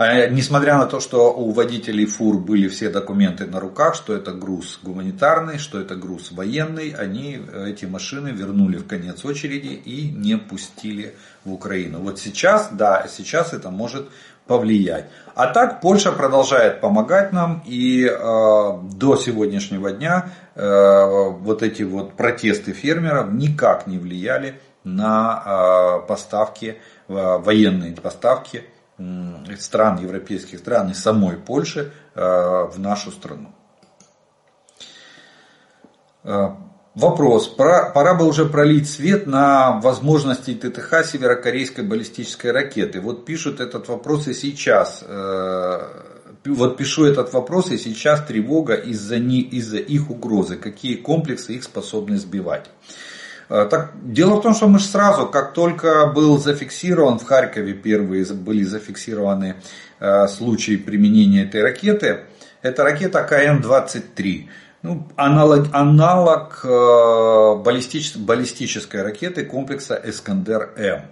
[0.00, 4.32] А, несмотря на то, что у водителей фур были все документы на руках, что это
[4.32, 10.38] груз гуманитарный, что это груз военный, они эти машины вернули в конец очереди и не
[10.38, 11.98] пустили в Украину.
[11.98, 14.08] Вот сейчас, да, сейчас это может
[14.46, 15.04] повлиять.
[15.34, 22.14] А так Польша продолжает помогать нам и э, до сегодняшнего дня э, вот эти вот
[22.14, 26.78] протесты фермеров никак не влияли на э, поставки,
[27.08, 28.64] э, военные поставки
[29.58, 33.52] стран, европейских стран и самой Польши э, в нашу страну.
[36.24, 36.50] Э,
[36.94, 37.48] вопрос.
[37.48, 43.00] Пора, бы уже пролить свет на возможности ТТХ северокорейской баллистической ракеты.
[43.00, 45.04] Вот пишут этот вопрос и сейчас.
[45.06, 45.80] Э,
[46.44, 50.56] вот пишу этот вопрос и сейчас тревога из-за из их угрозы.
[50.56, 52.70] Какие комплексы их способны сбивать.
[53.50, 57.74] Э, так, дело в том, что мы же сразу, как только был зафиксирован в Харькове,
[57.74, 59.56] первые были зафиксированы
[59.98, 62.20] э, случаи применения этой ракеты,
[62.62, 64.48] это ракета КН-23.
[64.82, 71.02] Ну, аналог, аналог э, баллистич, баллистической ракеты комплекса Искандер-М.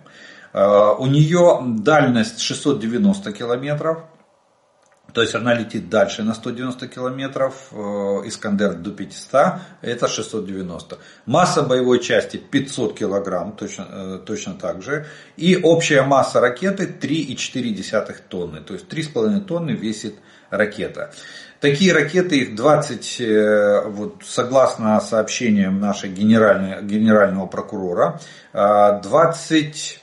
[0.52, 4.04] Э, у нее дальность 690 километров.
[5.12, 7.76] То есть она летит дальше на 190 километров, э,
[8.26, 10.98] Искандер до 500, это 690.
[11.24, 15.06] Масса боевой части 500 килограмм, точно, э, точно так же.
[15.36, 20.14] И общая масса ракеты 3,4 тонны, то есть 3,5 тонны весит
[20.50, 21.10] ракета.
[21.60, 28.20] Такие ракеты, их 20, э, вот, согласно сообщениям генеральной, генерального прокурора,
[28.52, 30.00] 20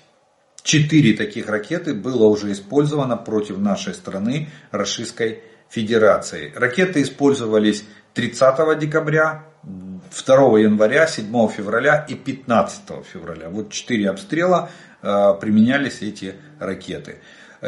[0.66, 6.51] Четыре таких ракеты было уже использовано против нашей страны Российской Федерации.
[6.55, 7.86] Ракеты использовались
[8.16, 13.49] 30 декабря, 2 января, 7 февраля и 15 февраля.
[13.49, 14.72] Вот четыре обстрела
[15.03, 17.18] э, применялись эти ракеты.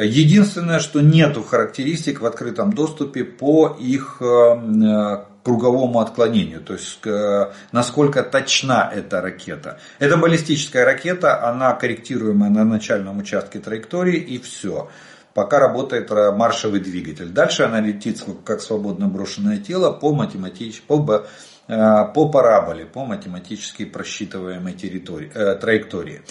[0.04, 7.52] Единственное, что нету характеристик в открытом доступе по их э, круговому отклонению, то есть э,
[7.72, 9.80] насколько точна эта ракета.
[10.00, 14.90] Это баллистическая ракета, она корректируемая на начальном участке траектории и все.
[15.34, 17.30] Пока работает маршевый двигатель.
[17.30, 20.82] Дальше она летит как свободно брошенное тело по, математич...
[20.82, 21.28] по,
[21.68, 26.22] по параболе, по математически просчитываемой территории, э, траектории.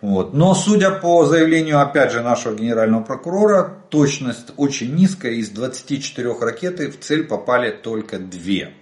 [0.00, 0.34] Вот.
[0.34, 5.32] Но судя по заявлению, опять же, нашего генерального прокурора, точность очень низкая.
[5.32, 8.74] Из 24 ракеты в цель попали только две.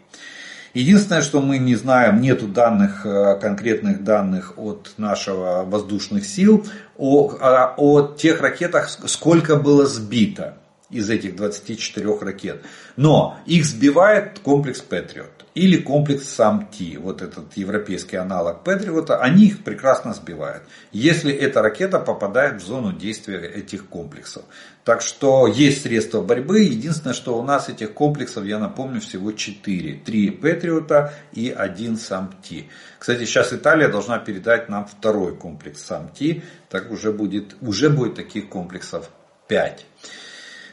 [0.74, 7.30] Единственное, что мы не знаем, нету данных, э, конкретных данных от нашего воздушных сил о,
[7.30, 10.58] о, о тех ракетах, сколько было сбито
[10.90, 12.62] из этих 24 ракет.
[12.96, 19.64] Но их сбивает комплекс Патриот или комплекс САМ-Т, вот этот европейский аналог Патриота, они их
[19.64, 24.44] прекрасно сбивают, если эта ракета попадает в зону действия этих комплексов.
[24.84, 30.00] Так что есть средства борьбы, единственное, что у нас этих комплексов, я напомню, всего 4.
[30.04, 32.64] 3 Патриота и один САМ-Т.
[32.98, 38.48] Кстати, сейчас Италия должна передать нам второй комплекс САМ-Т, так уже будет, уже будет таких
[38.48, 39.10] комплексов
[39.48, 39.86] 5.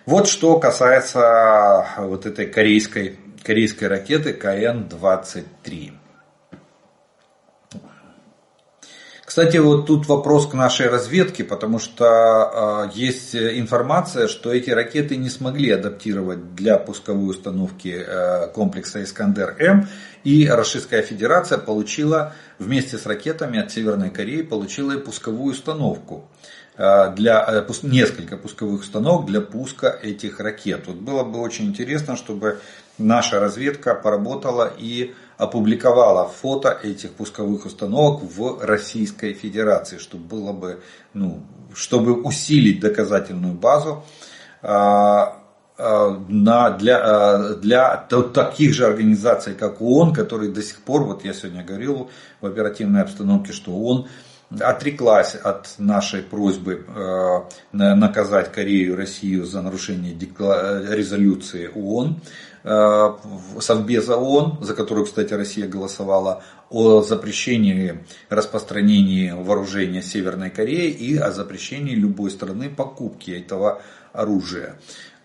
[0.06, 5.94] Вот что касается вот этой корейской корейской ракеты КН-23.
[9.30, 15.18] Кстати, вот тут вопрос к нашей разведке, потому что э, есть информация, что эти ракеты
[15.18, 19.88] не смогли адаптировать для пусковой установки э, комплекса Искандер-М,
[20.24, 26.28] и Российская Федерация получила вместе с ракетами от Северной Кореи получила и пусковую установку
[26.76, 30.88] для несколько пусковых установок для пуска этих ракет.
[30.88, 32.60] Вот было бы очень интересно, чтобы
[33.00, 40.82] наша разведка поработала и опубликовала фото этих пусковых установок в Российской Федерации, чтобы было бы,
[41.14, 41.44] ну,
[41.74, 44.04] чтобы усилить доказательную базу
[44.62, 45.40] а,
[45.78, 47.96] а, на, для, а, для
[48.34, 52.10] таких же организаций, как ООН, которые до сих пор, вот я сегодня говорил
[52.42, 54.10] в оперативной обстановке, что ООН
[54.60, 56.84] отреклась от нашей просьбы
[57.72, 62.20] наказать Корею и Россию за нарушение резолюции ООН.
[62.64, 63.14] Э,
[63.60, 71.32] Совбеза ООН, за которую, кстати, Россия голосовала, о запрещении распространения вооружения Северной Кореи и о
[71.32, 73.82] запрещении любой страны покупки этого
[74.14, 74.76] оружия.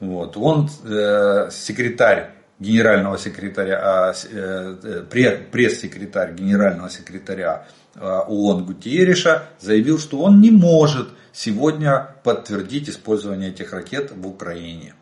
[0.01, 0.37] Вот.
[0.37, 2.31] Он э, секретарь
[2.61, 5.03] генерального секретаря, а, э,
[5.51, 7.67] пресс-секретарь генерального секретаря
[7.97, 14.95] ООН Гутиериша заявил, что он не может сегодня подтвердить использование этих ракет в Украине.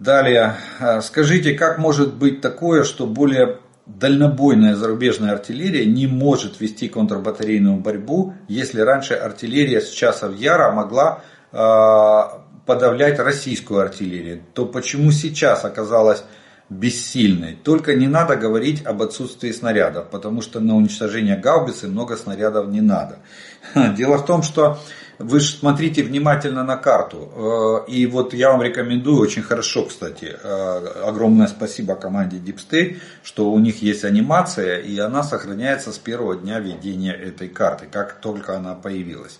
[0.00, 6.88] Далее, э, скажите, как может быть такое, что более дальнобойная зарубежная артиллерия не может вести
[6.88, 11.20] контрбатарейную борьбу, если раньше артиллерия с часов яра могла
[11.52, 16.24] э, подавлять российскую артиллерию, то почему сейчас оказалась
[16.70, 17.54] бессильной?
[17.62, 22.80] Только не надо говорить об отсутствии снарядов, потому что на уничтожение гаубицы много снарядов не
[22.80, 23.18] надо.
[23.74, 24.78] Дело в том, что
[25.20, 27.84] вы же смотрите внимательно на карту.
[27.86, 32.98] Э, и вот я вам рекомендую, очень хорошо, кстати, э, огромное спасибо команде Deep State,
[33.22, 38.20] что у них есть анимация, и она сохраняется с первого дня ведения этой карты, как
[38.20, 39.38] только она появилась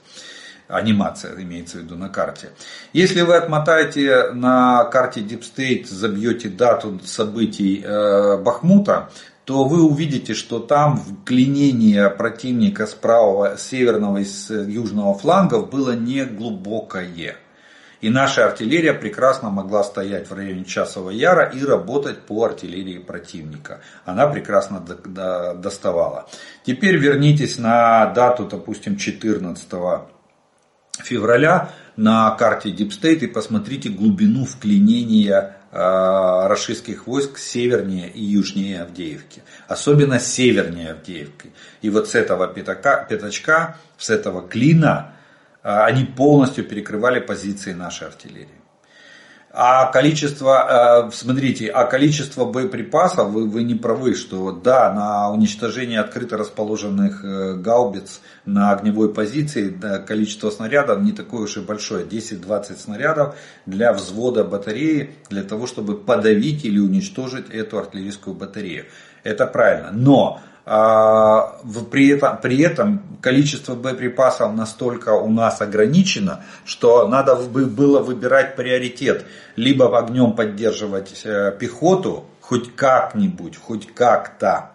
[0.70, 2.50] анимация имеется в виду на карте.
[2.92, 9.10] Если вы отмотаете на карте Deep State, забьете дату событий э, Бахмута,
[9.50, 15.68] то вы увидите, что там вклинение противника с правого, с северного и с южного флангов
[15.70, 17.34] было не глубокое.
[18.00, 23.80] И наша артиллерия прекрасно могла стоять в районе Часового Яра и работать по артиллерии противника.
[24.04, 26.28] Она прекрасно доставала.
[26.64, 29.68] Теперь вернитесь на дату, допустим, 14
[31.02, 31.70] февраля
[32.00, 39.42] на карте Deep State и посмотрите глубину вклинения Э, российских войск севернее и южнее Авдеевки.
[39.68, 41.52] Особенно севернее Авдеевки.
[41.80, 45.12] И вот с этого пятака, пятачка, с этого клина,
[45.62, 48.59] э, они полностью перекрывали позиции нашей артиллерии.
[49.52, 55.98] А количество, э, смотрите, а количество боеприпасов, вы, вы не правы, что да, на уничтожение
[55.98, 62.04] открыто расположенных э, гаубиц на огневой позиции да, количество снарядов не такое уж и большое.
[62.04, 63.34] 10-20 снарядов
[63.66, 68.84] для взвода батареи, для того, чтобы подавить или уничтожить эту артиллерийскую батарею.
[69.24, 69.90] Это правильно.
[69.92, 78.56] Но при этом, при этом количество боеприпасов настолько у нас ограничено, что надо было выбирать
[78.56, 79.24] приоритет.
[79.56, 84.72] Либо огнем поддерживать э, пехоту, хоть как-нибудь, хоть как-то,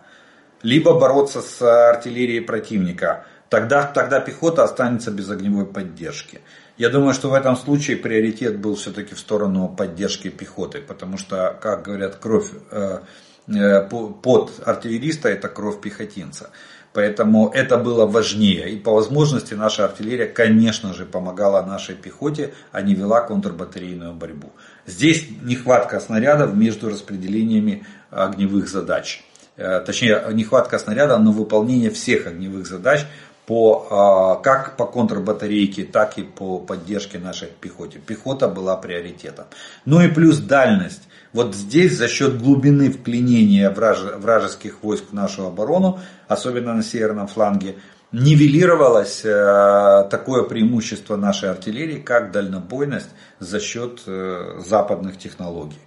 [0.63, 3.25] либо бороться с артиллерией противника.
[3.49, 6.41] Тогда, тогда пехота останется без огневой поддержки.
[6.77, 11.57] Я думаю, что в этом случае приоритет был все-таки в сторону поддержки пехоты, потому что,
[11.61, 12.99] как говорят, кровь Э,
[13.47, 16.49] под артиллериста это кровь пехотинца.
[16.93, 18.69] Поэтому это было важнее.
[18.69, 24.53] И по возможности наша артиллерия, конечно же, помогала нашей пехоте, а не вела контрбатарейную борьбу.
[24.85, 29.25] Здесь нехватка снарядов между распределениями огневых задач.
[29.57, 33.05] Э, точнее, нехватка снарядов на выполнение всех огневых задач
[33.45, 37.99] по, а, как по контрбатарейке, так и по поддержке нашей пехоте.
[37.99, 39.45] Пехота была приоритетом.
[39.85, 41.03] Ну и плюс дальность.
[41.35, 47.75] Вот здесь за счет глубины вклинения вражеских войск в нашу оборону, особенно на северном фланге,
[48.13, 53.09] нивелировалось э, такое преимущество нашей артиллерии, как дальнобойность
[53.39, 55.81] за счет э, западных технологий.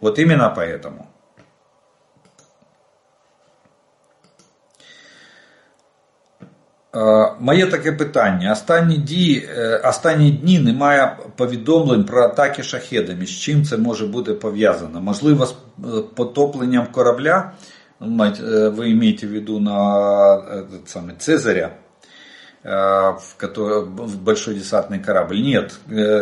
[0.00, 1.10] Вот именно поэтому.
[7.39, 8.51] Моє таке питання.
[8.51, 9.43] Останні дні,
[9.83, 13.25] останні дні немає повідомлень про атаки шахедами.
[13.25, 15.01] З чим це може бути пов'язано?
[15.01, 15.55] Можливо, з
[16.15, 17.51] потопленням корабля,
[17.99, 21.69] ви маєте в виду на саме Цезаря,
[22.63, 25.35] в, который, в большой десантный корабль.
[25.35, 25.79] Нет,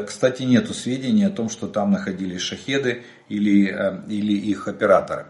[0.07, 3.75] кстати, нету сведений о том, что там находились шахеды или,
[4.09, 5.25] или их операторы.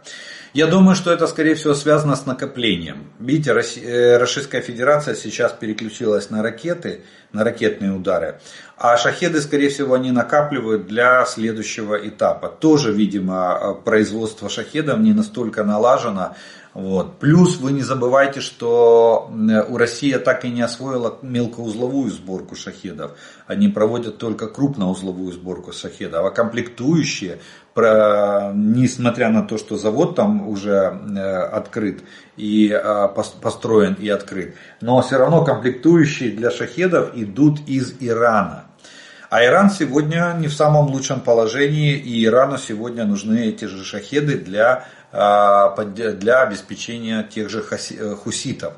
[0.56, 3.12] Я думаю, что это, скорее всего, связано с накоплением.
[3.20, 7.02] Видите, э, Российская Федерация сейчас переключилась на ракеты,
[7.36, 8.40] на ракетные удары.
[8.76, 12.48] А шахеды, скорее всего, они накапливают для следующего этапа.
[12.48, 16.34] Тоже, видимо, производство шахедов не настолько налажено,
[16.76, 17.18] вот.
[17.20, 19.32] Плюс вы не забывайте, что
[19.70, 23.12] у России так и не освоила мелкоузловую сборку шахедов.
[23.46, 26.26] Они проводят только крупноузловую сборку шахедов.
[26.26, 27.38] А комплектующие,
[27.74, 32.02] несмотря на то, что завод там уже э, открыт
[32.36, 38.64] и э, построен и открыт, но все равно комплектующие для шахедов идут из Ирана.
[39.28, 44.38] А Иран сегодня не в самом лучшем положении, и Ирану сегодня нужны эти же шахеды
[44.38, 48.74] для а, для обеспечения тех же э, хуситов,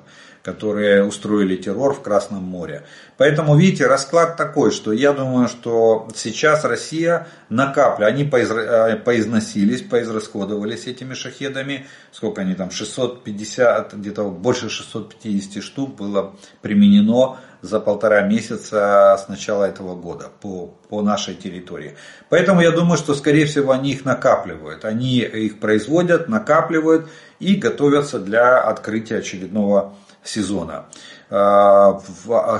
[0.48, 2.84] которые устроили террор в Красном море.
[3.18, 10.86] Поэтому, видите, расклад такой, что я думаю, что сейчас Россия накапля, они э, поизносились, поизрасходовались
[10.86, 19.18] этими шахедами, сколько они там, 650, где-то больше 650 штук было применено за полтора месяца
[19.22, 21.96] с начала этого года по, по нашей территории.
[22.30, 24.86] Поэтому я думаю, что скорее всего они их накапливают.
[24.86, 29.94] Они их производят, накапливают и готовятся для открытия очередного
[30.28, 30.86] сезона
[31.30, 32.00] а,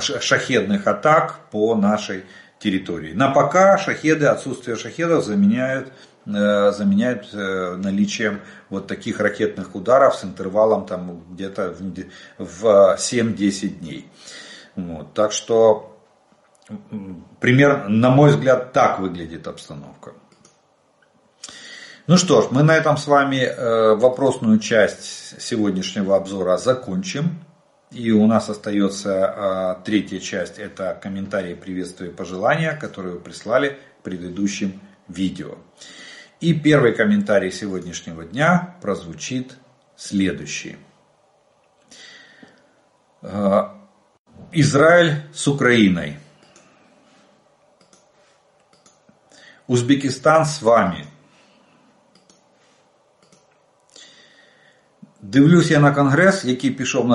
[0.01, 2.25] шахедных атак по нашей
[2.59, 3.13] территории.
[3.13, 5.93] На пока шахеды, отсутствие шахедов заменяют
[6.25, 11.75] э, заменяют э, наличием вот таких ракетных ударов с интервалом там где-то
[12.37, 14.11] в 7-10 дней.
[14.75, 15.97] Вот, так что
[17.39, 20.11] пример, на мой взгляд, так выглядит обстановка.
[22.07, 27.39] Ну что ж, мы на этом с вами э, вопросную часть сегодняшнего обзора закончим.
[27.91, 33.79] И у нас остается э, третья часть, это комментарии, приветствия и пожелания, которые вы прислали
[33.99, 35.57] к предыдущим видео.
[36.39, 39.57] И первый комментарий сегодняшнего дня прозвучит
[39.95, 40.77] следующий.
[43.23, 43.69] Э,
[44.51, 46.19] Израиль с Украиной.
[49.67, 51.07] Узбекистан з вами.
[55.21, 57.07] Дивлюсь я на конгрес, який пішов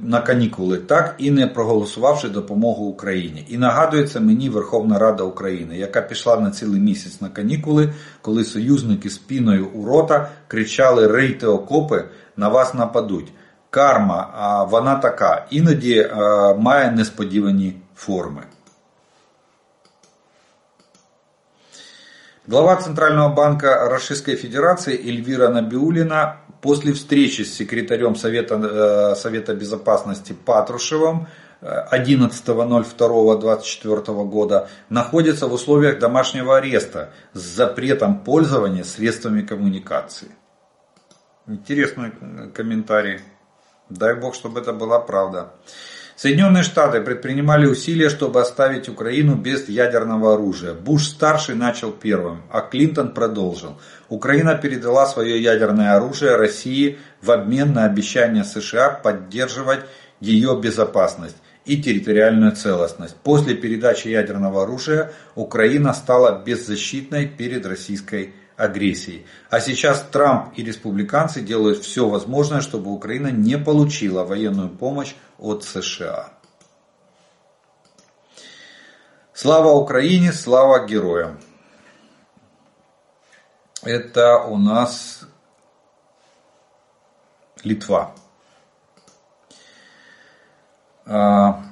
[0.00, 3.46] на канікули, так і не проголосувавши допомогу Україні.
[3.48, 7.92] І нагадується мені Верховна Рада України, яка пішла на цілий місяць на канікули,
[8.22, 12.04] коли союзники з піною у рота кричали Рийте окопи,
[12.36, 13.32] на вас нападуть
[13.70, 16.10] карма, а вона така, іноді
[16.58, 18.42] має несподівані форми.
[22.48, 30.32] Глава Центрального банка Российской Федерации Эльвира Набиулина после встречи с секретарем Совета, э, Совета Безопасности
[30.32, 31.26] Патрушевым
[31.60, 40.30] 11.02.24 года находится в условиях домашнего ареста с запретом пользования средствами коммуникации.
[41.46, 42.10] Интересный
[42.52, 43.20] комментарий.
[43.88, 45.52] Дай бог, чтобы это была правда.
[46.16, 50.74] Соединенные Штаты предпринимали усилия, чтобы оставить Украину без ядерного оружия.
[50.74, 53.80] Буш-старший начал первым, а Клинтон продолжил.
[54.08, 59.80] Украина передала свое ядерное оружие России в обмен на обещание США поддерживать
[60.20, 63.16] ее безопасность и территориальную целостность.
[63.22, 69.26] После передачи ядерного оружия Украина стала беззащитной перед Российской агрессии.
[69.50, 75.64] А сейчас Трамп и республиканцы делают все возможное, чтобы Украина не получила военную помощь от
[75.64, 76.32] США.
[79.32, 81.40] Слава Украине, слава героям.
[83.82, 85.22] Это у нас
[87.64, 88.14] Литва.
[91.06, 91.64] А,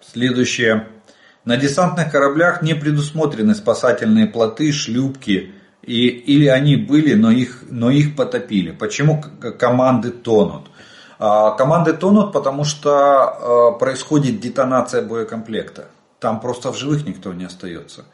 [0.00, 0.95] следующее.
[1.46, 7.88] На десантных кораблях не предусмотрены спасательные плоты, шлюпки, и, или они были, но их, но
[7.88, 8.72] их потопили.
[8.72, 9.22] Почему
[9.56, 10.66] команды тонут?
[11.20, 15.86] А, команды тонут, потому что а, происходит детонация боекомплекта.
[16.18, 18.06] Там просто в живых никто не остается.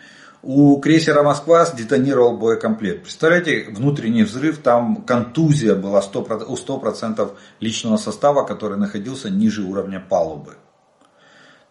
[0.43, 3.05] У крейсера «Москва» сдетонировал боекомплект.
[3.05, 7.31] Представляете, внутренний взрыв, там контузия была у 100%
[7.61, 10.57] личного состава, который находился ниже уровня палубы.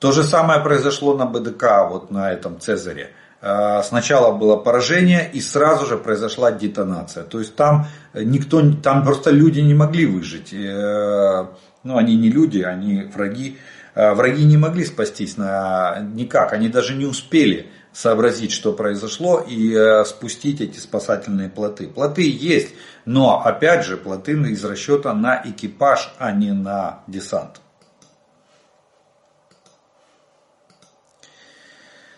[0.01, 3.11] То же самое произошло на БДК, вот на этом Цезаре.
[3.39, 7.23] Э, сначала было поражение и сразу же произошла детонация.
[7.23, 7.85] То есть там
[8.15, 10.53] никто, там просто люди не могли выжить.
[10.53, 11.45] Э,
[11.83, 13.59] ну, они не люди, они враги.
[13.93, 16.53] Э, враги не могли спастись на, никак.
[16.53, 21.87] Они даже не успели сообразить, что произошло и спустить эти спасательные плоты.
[21.87, 22.73] Плоты есть,
[23.05, 27.61] но опять же плоты из расчета на экипаж, а не на десант.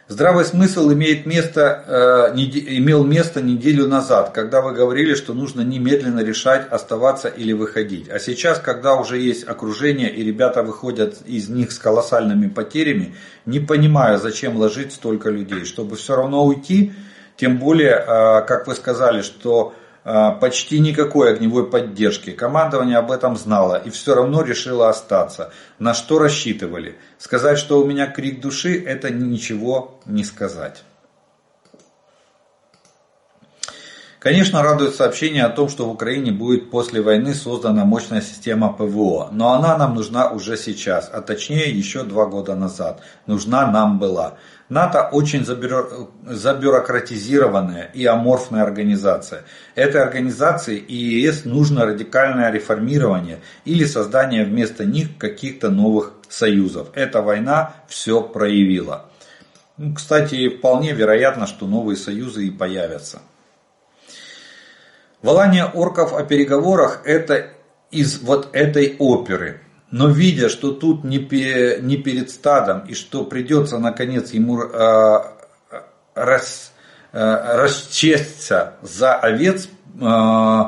[0.09, 6.19] Здравый смысл имеет место, э, имел место неделю назад, когда вы говорили, что нужно немедленно
[6.19, 8.09] решать, оставаться или выходить.
[8.09, 13.61] А сейчас, когда уже есть окружение и ребята выходят из них с колоссальными потерями, не
[13.61, 16.91] понимаю, зачем ложить столько людей, чтобы все равно уйти,
[17.37, 18.05] тем более, э,
[18.45, 19.73] как вы сказали, что
[20.03, 22.31] почти никакой огневой поддержки.
[22.31, 25.51] Командование об этом знало и все равно решило остаться.
[25.79, 26.97] На что рассчитывали?
[27.17, 30.83] Сказать, что у меня крик души, это ничего не сказать.
[34.23, 39.27] Конечно, радует сообщение о том, что в Украине будет после войны создана мощная система ПВО,
[39.33, 43.01] но она нам нужна уже сейчас, а точнее еще два года назад.
[43.27, 44.35] Нужна нам была.
[44.69, 46.09] НАТО очень забюро...
[46.25, 49.43] забюрократизированная и аморфная организация.
[49.75, 56.89] Этой организации и ЕС нужно радикальное реформирование или создание вместо них каких-то новых союзов.
[56.95, 59.09] Эта война все проявила.
[59.77, 63.21] Ну, кстати, вполне вероятно, что новые союзы и появятся.
[65.21, 67.49] Волание орков о переговорах это
[67.91, 69.62] из вот этой оперы.
[69.93, 75.23] Но видя, что тут не, не перед стадом и что придется наконец ему э,
[76.15, 76.73] рас,
[77.11, 79.69] э, расчесться за овец,
[80.01, 80.61] э,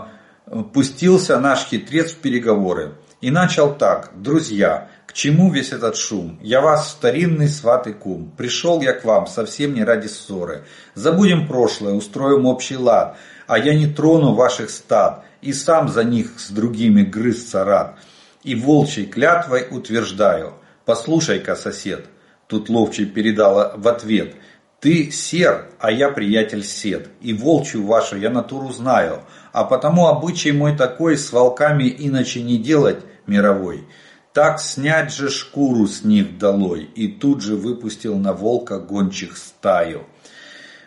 [0.71, 2.97] пустился наш хитрец в переговоры.
[3.19, 6.37] И начал так, друзья, к чему весь этот шум?
[6.43, 8.31] Я вас старинный сват и кум.
[8.37, 10.65] Пришел я к вам совсем не ради ссоры.
[10.93, 13.17] Забудем прошлое, устроим общий лад.
[13.47, 17.97] А я не трону ваших стад и сам за них с другими грызться рад
[18.45, 20.53] и волчьей клятвой утверждаю.
[20.85, 22.05] Послушай-ка, сосед,
[22.47, 24.35] тут ловчий передала в ответ.
[24.79, 30.51] Ты сер, а я приятель сед, и волчью вашу я натуру знаю, а потому обычай
[30.51, 33.87] мой такой с волками иначе не делать мировой.
[34.31, 40.03] Так снять же шкуру с них долой, и тут же выпустил на волка гончих стаю.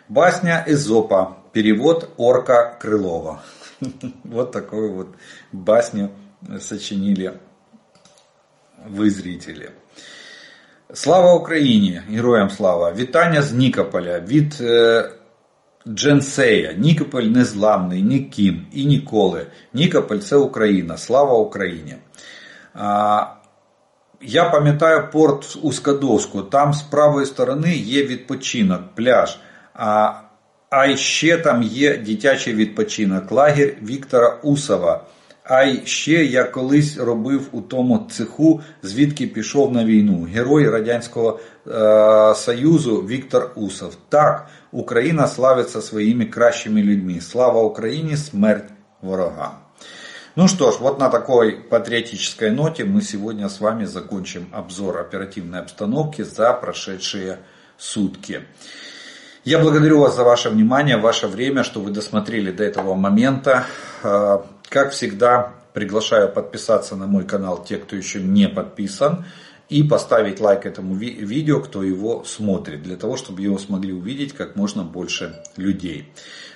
[0.07, 3.41] Басня Эзопа, перевод Орка Крылова.
[4.23, 5.15] Вот такую вот
[5.51, 6.11] басню
[6.59, 7.33] сочинили
[8.87, 9.69] ви зрителі.
[10.93, 12.01] Слава Україні!
[12.09, 12.91] Героям слава!
[12.91, 15.09] Вітання з Нікополя від е,
[15.87, 16.73] Дженсея.
[16.73, 19.45] Нікополь незламний, ніким і ніколи.
[19.73, 20.97] Нікополь це Україна.
[20.97, 21.95] Слава Україні!
[22.73, 23.25] А,
[24.21, 26.41] я пам'ятаю порт у Скадовську.
[26.41, 29.39] Там з правої сторони є відпочинок, пляж.
[29.73, 30.13] А
[30.69, 35.03] а ще там є дитячий відпочинок, лагерь Віктора Усова.
[35.48, 40.28] А й ще я колись робив у тому цеху, звідки пішов на війну.
[40.34, 43.96] Герой Радянського е, Союзу Віктор Усов.
[44.08, 47.20] Так, Україна славится своими кращими людьми.
[47.20, 48.68] Слава Україні, смерть
[49.02, 49.50] ворогам.
[50.36, 55.60] Ну что ж, вот на такой патриотической ноте мы сегодня с вами закончим обзор оперативной
[55.60, 57.38] обстановки за прошедшие
[57.78, 58.40] сутки.
[59.44, 63.66] Я благодарю вас за ваше внимание, ваше время, что вы досмотрели до этого момента.
[64.68, 69.24] Э, как всегда, приглашаю подписаться на мой канал те, кто еще не подписан.
[69.70, 74.56] И поставить лайк этому видео, кто его смотрит, для того, чтобы его смогли увидеть как
[74.56, 76.12] можно больше людей.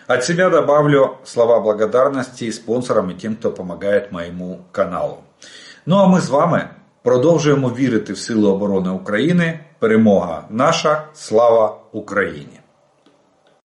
[0.06, 5.24] От себя добавлю слова благодарности спонсорам и тем, кто помогает моему каналу.
[5.86, 6.68] Ну а ми з вами
[7.02, 9.60] продовжуємо вірити в силу оборони України.
[9.78, 12.61] Перемога наша, слава Україні!